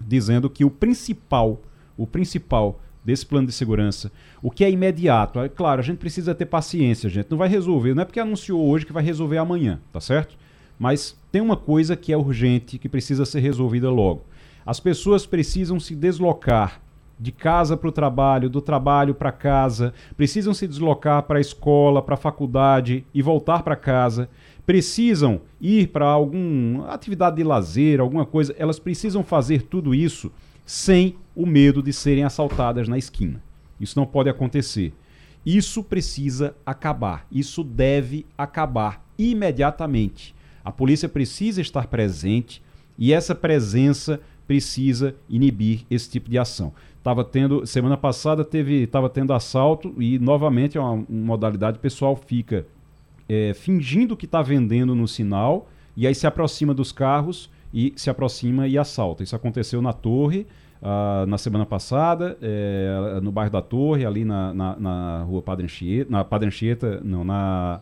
[0.00, 1.60] dizendo que o principal,
[1.96, 6.34] o principal desse plano de segurança, o que é imediato, é claro, a gente precisa
[6.34, 7.30] ter paciência, gente.
[7.30, 10.36] Não vai resolver, não é porque anunciou hoje que vai resolver amanhã, tá certo?
[10.78, 14.24] Mas tem uma coisa que é urgente, que precisa ser resolvida logo.
[14.64, 16.80] As pessoas precisam se deslocar
[17.18, 22.02] de casa para o trabalho, do trabalho para casa, precisam se deslocar para a escola,
[22.02, 24.28] para a faculdade e voltar para casa,
[24.66, 30.32] precisam ir para alguma atividade de lazer, alguma coisa, elas precisam fazer tudo isso
[30.64, 33.42] sem o medo de serem assaltadas na esquina.
[33.80, 34.92] Isso não pode acontecer.
[35.44, 37.26] Isso precisa acabar.
[37.30, 40.34] Isso deve acabar imediatamente.
[40.64, 42.62] A polícia precisa estar presente
[42.96, 46.72] e essa presença precisa inibir esse tipo de ação.
[47.02, 51.80] Tava tendo semana passada teve estava tendo assalto e novamente é uma, uma modalidade o
[51.80, 52.64] pessoal fica
[53.28, 58.08] é, fingindo que está vendendo no sinal e aí se aproxima dos carros e se
[58.08, 59.22] aproxima e assalta.
[59.22, 60.46] Isso aconteceu na Torre
[60.82, 65.64] uh, na semana passada, é, no bairro da Torre, ali na, na, na rua Padre
[65.64, 67.80] Anchieta, na Padre Anchieta, não, na,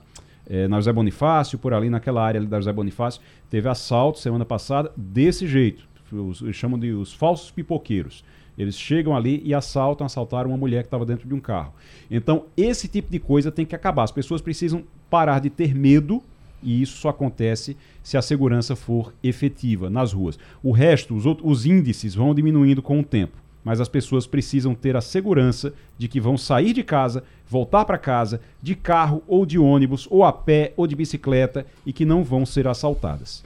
[0.48, 4.44] é, na José Bonifácio, por ali naquela área ali da José Bonifácio, teve assalto semana
[4.44, 5.88] passada desse jeito.
[6.12, 8.24] Os, eles chamam de os falsos pipoqueiros.
[8.59, 11.72] Eles chegam ali e assaltam, assaltaram uma mulher que estava dentro de um carro.
[12.11, 14.03] Então, esse tipo de coisa tem que acabar.
[14.03, 16.22] As pessoas precisam parar de ter medo
[16.62, 20.38] e isso só acontece se a segurança for efetiva nas ruas.
[20.62, 24.74] O resto, os, outros, os índices vão diminuindo com o tempo, mas as pessoas precisam
[24.74, 29.44] ter a segurança de que vão sair de casa, voltar para casa, de carro ou
[29.46, 33.44] de ônibus, ou a pé ou de bicicleta e que não vão ser assaltadas.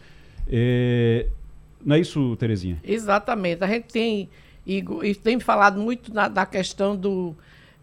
[0.48, 1.26] É...
[1.84, 2.80] Não é isso, Terezinha?
[2.82, 3.62] Exatamente.
[3.62, 4.28] A gente tem,
[4.66, 7.36] Igor, e tem falado muito na, da questão do,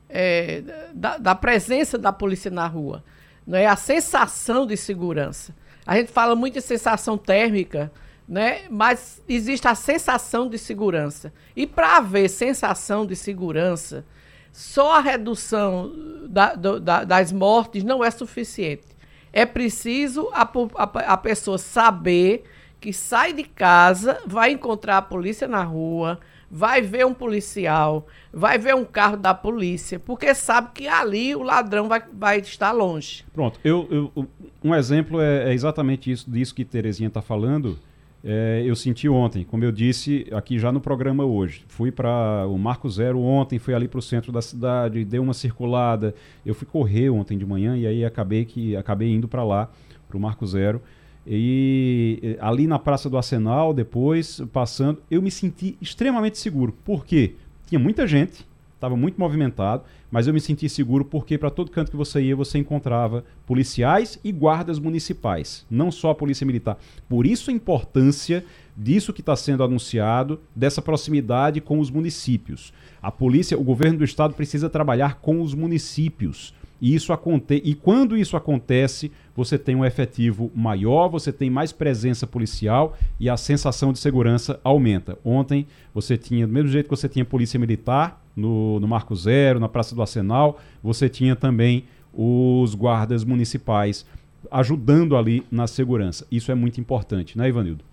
[0.10, 0.64] é,
[0.94, 3.04] da, da presença da polícia na rua
[3.46, 5.54] não é a sensação de segurança.
[5.86, 7.92] A gente fala muito de sensação térmica,
[8.28, 8.62] né?
[8.70, 11.34] Mas existe a sensação de segurança.
[11.56, 14.06] E para haver sensação de segurança,
[14.54, 15.92] só a redução
[16.30, 18.88] da, do, da, das mortes não é suficiente.
[19.34, 20.44] É preciso a,
[20.76, 22.44] a, a pessoa saber
[22.80, 26.20] que sai de casa, vai encontrar a polícia na rua,
[26.52, 31.42] vai ver um policial, vai ver um carro da polícia, porque sabe que ali o
[31.42, 33.24] ladrão vai, vai estar longe.
[33.34, 34.28] Pronto, eu, eu
[34.62, 37.80] um exemplo é, é, exatamente isso disso que Terezinha está falando.
[38.24, 41.64] É, eu senti ontem, como eu disse aqui já no programa hoje.
[41.68, 45.34] Fui para o Marco Zero ontem, fui ali para o centro da cidade, dei uma
[45.34, 46.14] circulada.
[46.46, 49.72] Eu fui correr ontem de manhã e aí acabei que acabei indo para lá,
[50.08, 50.82] para o Marco Zero.
[51.26, 56.74] E ali na Praça do Arsenal, depois, passando, eu me senti extremamente seguro.
[56.84, 57.36] Por quê?
[57.68, 61.92] Tinha muita gente, estava muito movimentado, mas eu me senti seguro porque para todo canto
[61.92, 66.78] que você ia, você encontrava policiais e guardas municipais, não só a polícia militar.
[67.08, 68.44] Por isso a importância
[68.76, 72.74] disso que está sendo anunciado, dessa proximidade com os municípios.
[73.02, 77.76] A polícia, o governo do estado precisa trabalhar com os municípios e, isso aconte e
[77.76, 83.38] quando isso acontece, você tem um efetivo maior, você tem mais presença policial e a
[83.38, 85.18] sensação de segurança aumenta.
[85.24, 89.60] Ontem você tinha, do mesmo jeito que você tinha polícia militar no, no Marco Zero,
[89.60, 94.06] na Praça do Arsenal, você tinha também os guardas municipais
[94.50, 96.26] ajudando ali na segurança.
[96.32, 97.91] Isso é muito importante, né, Ivanildo?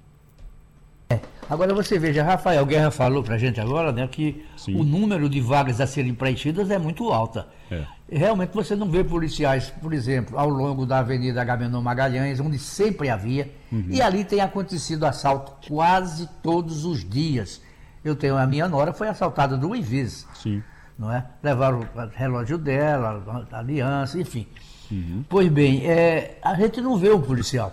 [1.10, 1.20] É.
[1.48, 4.78] Agora você veja, Rafael Guerra falou para a gente agora né, que Sim.
[4.78, 7.48] o número de vagas a serem preenchidas é muito alta.
[7.70, 7.84] É.
[8.10, 13.08] Realmente você não vê policiais, por exemplo, ao longo da Avenida Agamenon Magalhães, onde sempre
[13.08, 13.86] havia, uhum.
[13.88, 17.62] e ali tem acontecido assalto quase todos os dias.
[18.04, 20.26] Eu tenho a minha nora foi assaltada duas vezes.
[20.34, 20.62] Sim.
[20.98, 21.24] Não é?
[21.42, 24.46] Levaram o relógio dela, a aliança, enfim.
[24.90, 25.24] Uhum.
[25.28, 27.72] Pois bem, é, a gente não vê o policial.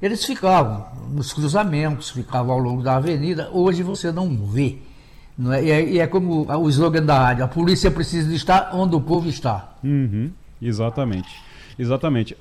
[0.00, 3.48] Eles ficavam nos cruzamentos, ficavam ao longo da avenida.
[3.52, 4.78] Hoje você não vê.
[5.38, 5.64] Não é?
[5.64, 9.00] E, é, e é como o slogan da rádio: a polícia precisa estar onde o
[9.00, 9.76] povo está.
[9.82, 10.30] Uhum,
[10.60, 11.46] exatamente.
[11.78, 12.34] Exatamente.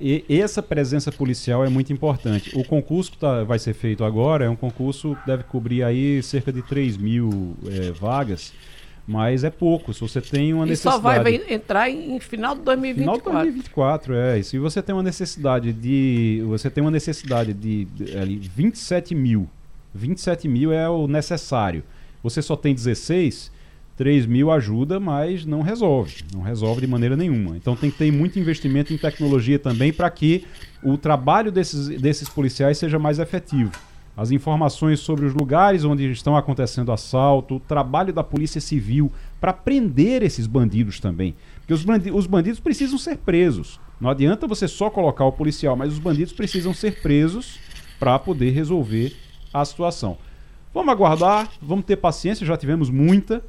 [0.00, 2.50] E, essa presença policial é muito importante.
[2.58, 6.22] O concurso que tá, vai ser feito agora é um concurso que deve cobrir aí
[6.22, 8.52] cerca de 3 mil é, vagas.
[9.06, 11.02] Mas é pouco, se você tem uma e necessidade...
[11.02, 13.22] só vai entrar em, final de 2024.
[13.22, 14.38] Final de 2024, é.
[14.38, 16.42] E se você tem uma necessidade de...
[16.46, 19.48] Você tem uma necessidade de, de ali, 27 mil.
[19.94, 21.82] 27 mil é o necessário.
[22.22, 23.50] Você só tem 16,
[23.96, 26.22] 3 mil ajuda, mas não resolve.
[26.32, 27.56] Não resolve de maneira nenhuma.
[27.56, 30.46] Então tem que ter muito investimento em tecnologia também para que
[30.82, 33.72] o trabalho desses, desses policiais seja mais efetivo
[34.16, 39.10] as informações sobre os lugares onde estão acontecendo assalto, o trabalho da Polícia Civil
[39.40, 41.34] para prender esses bandidos também.
[41.60, 43.80] Porque os, bandi os bandidos precisam ser presos.
[44.00, 47.58] Não adianta você só colocar o policial, mas os bandidos precisam ser presos
[47.98, 49.16] para poder resolver
[49.52, 50.18] a situação.
[50.74, 53.42] Vamos aguardar, vamos ter paciência, já tivemos muita,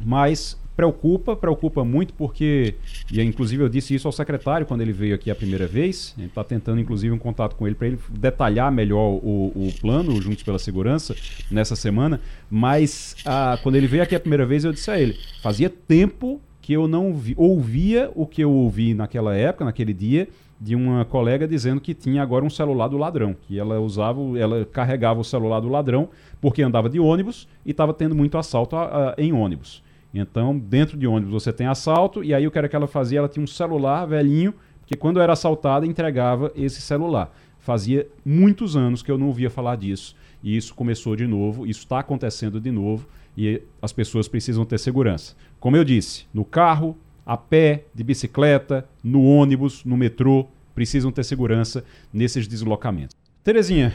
[0.00, 2.74] mas Preocupa, preocupa muito porque,
[3.10, 6.20] e inclusive eu disse isso ao secretário quando ele veio aqui a primeira vez, a
[6.20, 10.20] gente está tentando inclusive um contato com ele para ele detalhar melhor o, o plano
[10.20, 11.16] Juntos pela Segurança
[11.50, 12.20] nessa semana,
[12.50, 16.40] mas ah, quando ele veio aqui a primeira vez eu disse a ele, fazia tempo
[16.60, 20.28] que eu não vi, ouvia o que eu ouvi naquela época, naquele dia,
[20.60, 24.64] de uma colega dizendo que tinha agora um celular do ladrão, que ela usava, ela
[24.64, 26.08] carregava o celular do ladrão
[26.40, 29.82] porque andava de ônibus e estava tendo muito assalto a, a, em ônibus.
[30.18, 33.18] Então, dentro de ônibus você tem assalto e aí o que era que ela fazia?
[33.18, 34.54] Ela tinha um celular velhinho
[34.86, 37.34] que quando era assaltada entregava esse celular.
[37.58, 41.80] Fazia muitos anos que eu não ouvia falar disso e isso começou de novo, isso
[41.80, 43.06] está acontecendo de novo
[43.36, 45.34] e as pessoas precisam ter segurança.
[45.60, 46.96] Como eu disse, no carro,
[47.26, 53.16] a pé, de bicicleta, no ônibus, no metrô, precisam ter segurança nesses deslocamentos.
[53.42, 53.92] Terezinha,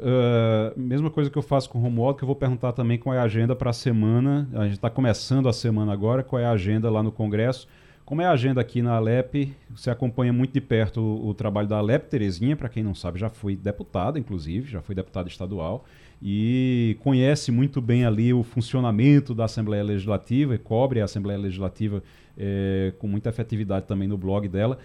[0.00, 3.14] uh, mesma coisa que eu faço com o Romualdo, que eu vou perguntar também qual
[3.14, 4.48] é a agenda para a semana.
[4.54, 7.68] A gente está começando a semana agora, qual é a agenda lá no Congresso.
[8.04, 9.54] Como é a agenda aqui na Alep?
[9.70, 13.18] Você acompanha muito de perto o, o trabalho da Alep, Terezinha, para quem não sabe,
[13.18, 15.84] já foi deputada, inclusive, já foi deputada estadual
[16.24, 22.00] e conhece muito bem ali o funcionamento da Assembleia Legislativa e cobre a Assembleia Legislativa
[22.38, 24.78] é, com muita efetividade também no blog dela.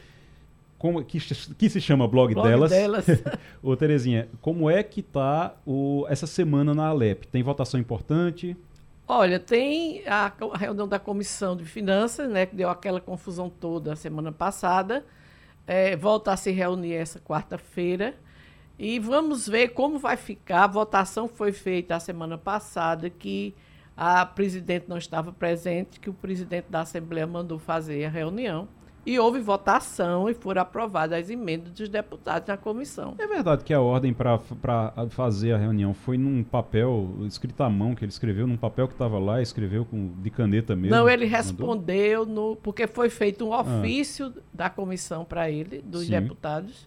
[0.78, 2.70] Como, que, que se chama blog, blog delas.
[2.70, 3.06] delas.
[3.64, 5.56] Ô, Terezinha, como é que está
[6.08, 7.28] essa semana na Alep?
[7.28, 8.56] Tem votação importante?
[9.08, 13.94] Olha, tem a, a, reunião da Comissão de Finanças, né, que deu aquela confusão toda
[13.94, 15.06] a semana passada.
[15.66, 18.14] É, volta a se reunir essa quarta-feira.
[18.78, 20.66] E vamos ver como vai ficar.
[20.66, 23.56] A votação foi feita a semana passada, que
[23.96, 28.68] a presidente não estava presente, que o presidente da Assembleia mandou fazer a reunião.
[29.08, 33.16] E houve votação e foram aprovadas as emendas dos deputados na comissão.
[33.18, 34.38] É verdade que a ordem para
[35.12, 38.94] fazer a reunião foi num papel escrito à mão, que ele escreveu num papel que
[38.94, 40.94] estava lá, escreveu com, de caneta mesmo.
[40.94, 43.62] Não, ele respondeu, no, porque foi feito um ah.
[43.62, 44.42] ofício ah.
[44.54, 46.12] da comissão para ele, dos Sim.
[46.12, 46.86] deputados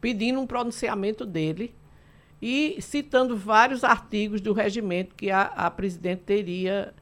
[0.00, 1.74] pedindo um pronunciamento dele
[2.40, 6.94] e citando vários artigos do regimento que a, a presidente teria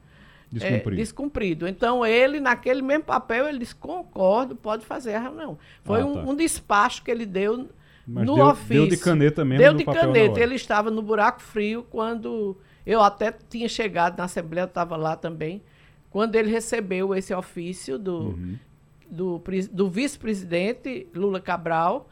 [0.51, 0.91] descumprido.
[0.91, 1.67] É, descumprido.
[1.67, 5.57] Então, ele, naquele mesmo papel, ele disse: concordo, pode fazer a reunião.
[5.83, 6.09] Foi ah, tá.
[6.09, 7.69] um, um, despacho que ele deu
[8.07, 8.75] Mas no deu, ofício.
[8.75, 9.63] Deu de caneta mesmo.
[9.63, 10.39] Deu de caneta.
[10.39, 12.57] Ele estava no buraco frio quando.
[12.85, 15.61] Eu até tinha chegado na Assembleia, estava lá também.
[16.09, 18.55] Quando ele recebeu esse ofício do, uhum.
[19.09, 22.09] do, do vice-presidente Lula Cabral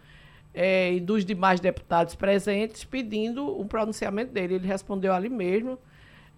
[0.58, 4.56] é, e dos demais deputados presentes pedindo um pronunciamento dele.
[4.56, 5.78] Ele respondeu ali mesmo,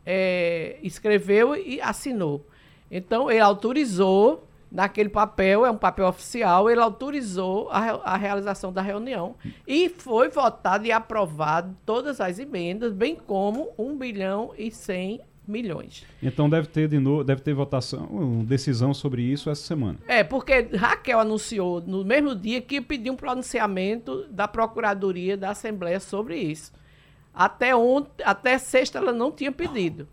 [0.05, 2.45] é, escreveu e assinou.
[2.91, 8.81] Então, ele autorizou, naquele papel, é um papel oficial, ele autorizou a, a realização da
[8.81, 9.35] reunião.
[9.67, 16.05] E foi votado e aprovado todas as emendas, bem como 1 bilhão e 100 milhões.
[16.21, 19.97] Então deve ter de novo, deve ter votação, decisão sobre isso essa semana.
[20.07, 25.99] É, porque Raquel anunciou no mesmo dia que pediu um pronunciamento da Procuradoria da Assembleia
[25.99, 26.71] sobre isso.
[27.33, 30.07] Até ontem, até sexta ela não tinha pedido.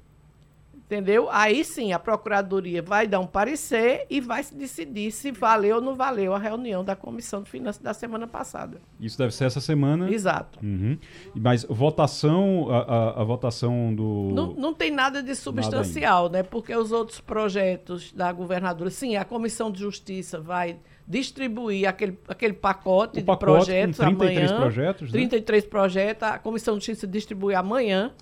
[0.86, 1.28] Entendeu?
[1.32, 5.96] Aí sim, a Procuradoria vai dar um parecer e vai decidir se valeu ou não
[5.96, 8.80] valeu a reunião da Comissão de Finanças da semana passada.
[9.00, 10.08] Isso deve ser essa semana?
[10.08, 10.60] Exato.
[10.64, 10.96] Uhum.
[11.34, 14.30] Mas votação, a, a, a votação do.
[14.32, 16.42] Não, não, tem nada de substancial, nada né?
[16.44, 18.88] Porque os outros projetos da governadora.
[18.88, 24.50] Sim, a Comissão de Justiça vai distribuir aquele, aquele pacote, pacote de projetos com 33
[24.50, 24.60] amanhã.
[24.60, 25.18] Projetos, né?
[25.18, 26.28] 33 projetos.
[26.28, 28.12] A Comissão de Justiça distribui amanhã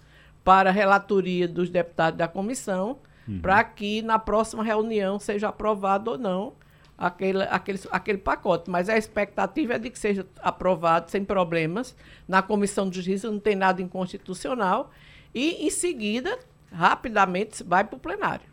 [0.45, 3.41] para a relatoria dos deputados da comissão, uhum.
[3.41, 6.53] para que na próxima reunião seja aprovado ou não
[6.99, 8.71] aquele, aquele, aquele pacote.
[8.71, 11.97] Mas a expectativa é de que seja aprovado sem problemas.
[12.27, 14.91] Na Comissão de Justiça não tem nada inconstitucional.
[15.35, 16.39] E, em seguida,
[16.73, 18.47] rapidamente, vai para o plenário.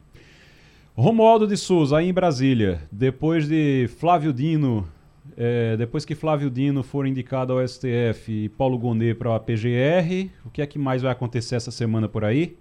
[0.96, 4.88] Romualdo de Souza, aí em Brasília, depois de Flávio Dino
[5.38, 10.30] é, depois que Flávio Dino for indicado ao STF e Paulo Gonet para a PGR,
[10.46, 12.58] o que é que mais vai acontecer essa semana por aí?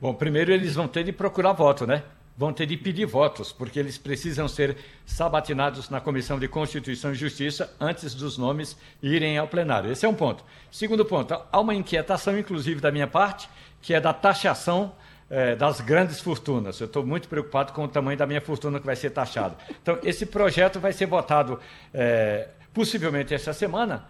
[0.00, 2.02] Bom, primeiro eles vão ter de procurar voto, né?
[2.36, 4.76] Vão ter de pedir votos, porque eles precisam ser
[5.06, 9.90] sabatinados na Comissão de Constituição e Justiça antes dos nomes irem ao plenário.
[9.90, 10.44] Esse é um ponto.
[10.70, 13.48] Segundo ponto, há uma inquietação, inclusive da minha parte,
[13.80, 14.92] que é da taxação
[15.30, 16.80] é, das grandes fortunas.
[16.80, 19.56] Eu estou muito preocupado com o tamanho da minha fortuna que vai ser taxada.
[19.82, 21.58] Então, esse projeto vai ser votado
[21.92, 24.06] é, possivelmente esta semana,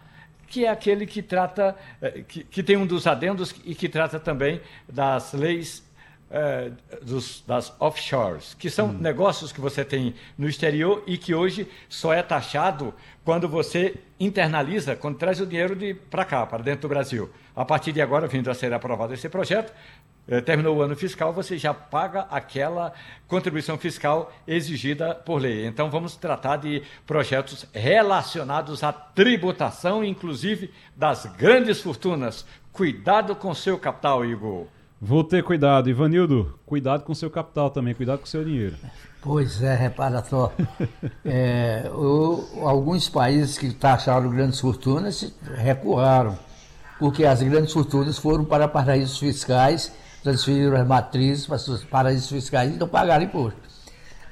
[0.46, 4.18] que é aquele que trata, é, que, que tem um dos adendos e que trata
[4.18, 5.84] também das leis
[6.30, 8.98] é, dos, das offshores, que são hum.
[8.98, 12.92] negócios que você tem no exterior e que hoje só é taxado
[13.24, 17.30] quando você internaliza, quando traz o dinheiro de para cá, para dentro do Brasil.
[17.54, 19.72] A partir de agora, vindo a ser aprovado esse projeto,
[20.44, 22.92] terminou o ano fiscal, você já paga aquela
[23.28, 25.66] contribuição fiscal exigida por lei.
[25.66, 32.46] Então, vamos tratar de projetos relacionados à tributação, inclusive das grandes fortunas.
[32.72, 34.66] Cuidado com seu capital, Igor.
[35.00, 35.90] Vou ter cuidado.
[35.90, 38.74] Ivanildo, cuidado com seu capital também, cuidado com seu dinheiro.
[39.20, 40.52] Pois é, repara só.
[41.24, 46.38] é, o, alguns países que taxaram grandes fortunas recuaram,
[46.98, 49.92] porque as grandes fortunas foram para paraísos fiscais,
[50.24, 53.60] transferiram as matrizes para os paraísos fiscais e não pagaram imposto.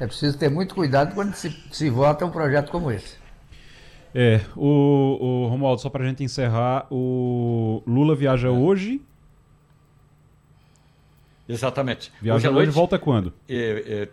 [0.00, 3.16] É preciso ter muito cuidado quando se, se vota um projeto como esse.
[4.14, 9.00] É, o, o Romualdo, só para a gente encerrar, o Lula viaja hoje
[11.48, 12.12] Exatamente.
[12.20, 13.32] Viaja hoje, noite, volta quando?
[13.48, 14.08] É, é,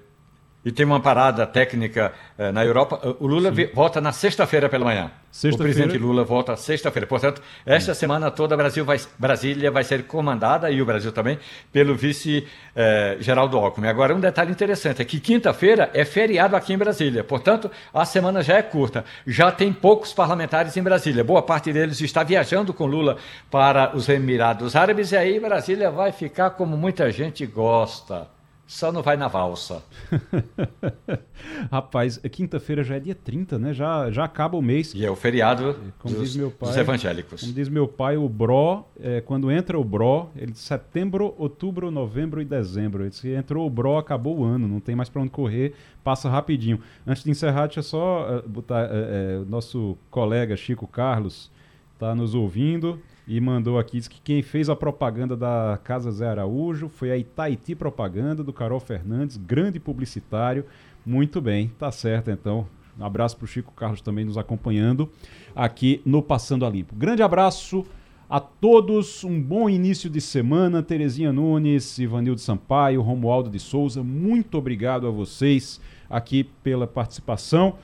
[0.66, 3.16] e tem uma parada técnica eh, na Europa.
[3.20, 5.12] O Lula volta na sexta-feira pela manhã.
[5.54, 7.06] O presidente Lula volta sexta-feira.
[7.06, 11.38] Portanto, esta semana toda Brasil vai, Brasília vai ser comandada, e o Brasil também,
[11.72, 13.88] pelo vice eh, Alckmin.
[13.88, 17.24] Agora, um detalhe interessante é que quinta-feira é feriado aqui em Brasília.
[17.24, 19.06] Portanto, a semana já é curta.
[19.26, 21.24] Já tem poucos parlamentares em Brasília.
[21.24, 23.18] Boa parte deles está viajando com Lula
[23.52, 28.39] para os Emirados Árabes, e aí Brasília vai ficar como muita gente gosta
[28.70, 29.82] só não vai na valsa.
[31.72, 33.74] Rapaz, é quinta-feira já é dia 30, né?
[33.74, 34.93] Já, já acaba o mês.
[34.93, 37.41] E é o feriado como dos, diz meu pai, dos evangélicos.
[37.41, 42.43] Como diz meu pai, o BRO, é, quando entra o BRO, ele setembro, outubro, novembro
[42.43, 43.05] e dezembro.
[43.05, 46.30] Ele, se entrou o BRO, acabou o ano, não tem mais para onde correr, passa
[46.30, 46.80] rapidinho.
[47.07, 51.49] Antes de encerrar, deixa eu só uh, botar uh, uh, nosso colega Chico Carlos
[51.95, 56.28] está nos ouvindo e mandou aqui, diz que quem fez a propaganda da Casa Zé
[56.28, 60.66] Araújo foi a Itaiti Propaganda, do Carol Fernandes, grande publicitário.
[61.06, 62.66] Muito bem, tá certo então.
[63.00, 65.08] Um abraço para o Chico Carlos também nos acompanhando
[65.56, 66.96] aqui no Passando a Limpo.
[66.96, 67.86] Grande abraço
[68.28, 70.82] a todos, um bom início de semana.
[70.82, 77.76] Terezinha Nunes, Ivanildo Sampaio, Romualdo de Souza, muito obrigado a vocês aqui pela participação.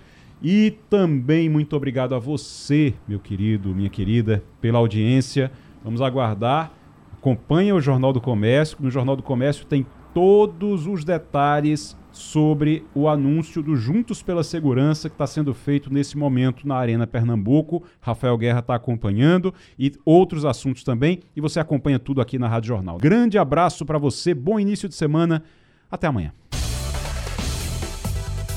[0.42, 5.52] E também muito obrigado a você, meu querido, minha querida, pela audiência.
[5.84, 6.72] Vamos aguardar.
[7.14, 8.78] Acompanhe o Jornal do Comércio.
[8.80, 15.10] No Jornal do Comércio tem todos os detalhes sobre o anúncio do Juntos pela Segurança
[15.10, 17.84] que está sendo feito nesse momento na Arena Pernambuco.
[18.00, 21.20] Rafael Guerra está acompanhando e outros assuntos também.
[21.36, 22.98] E você acompanha tudo aqui na Rádio Jornal.
[22.98, 25.44] Grande abraço para você, bom início de semana.
[25.92, 26.32] Até amanhã.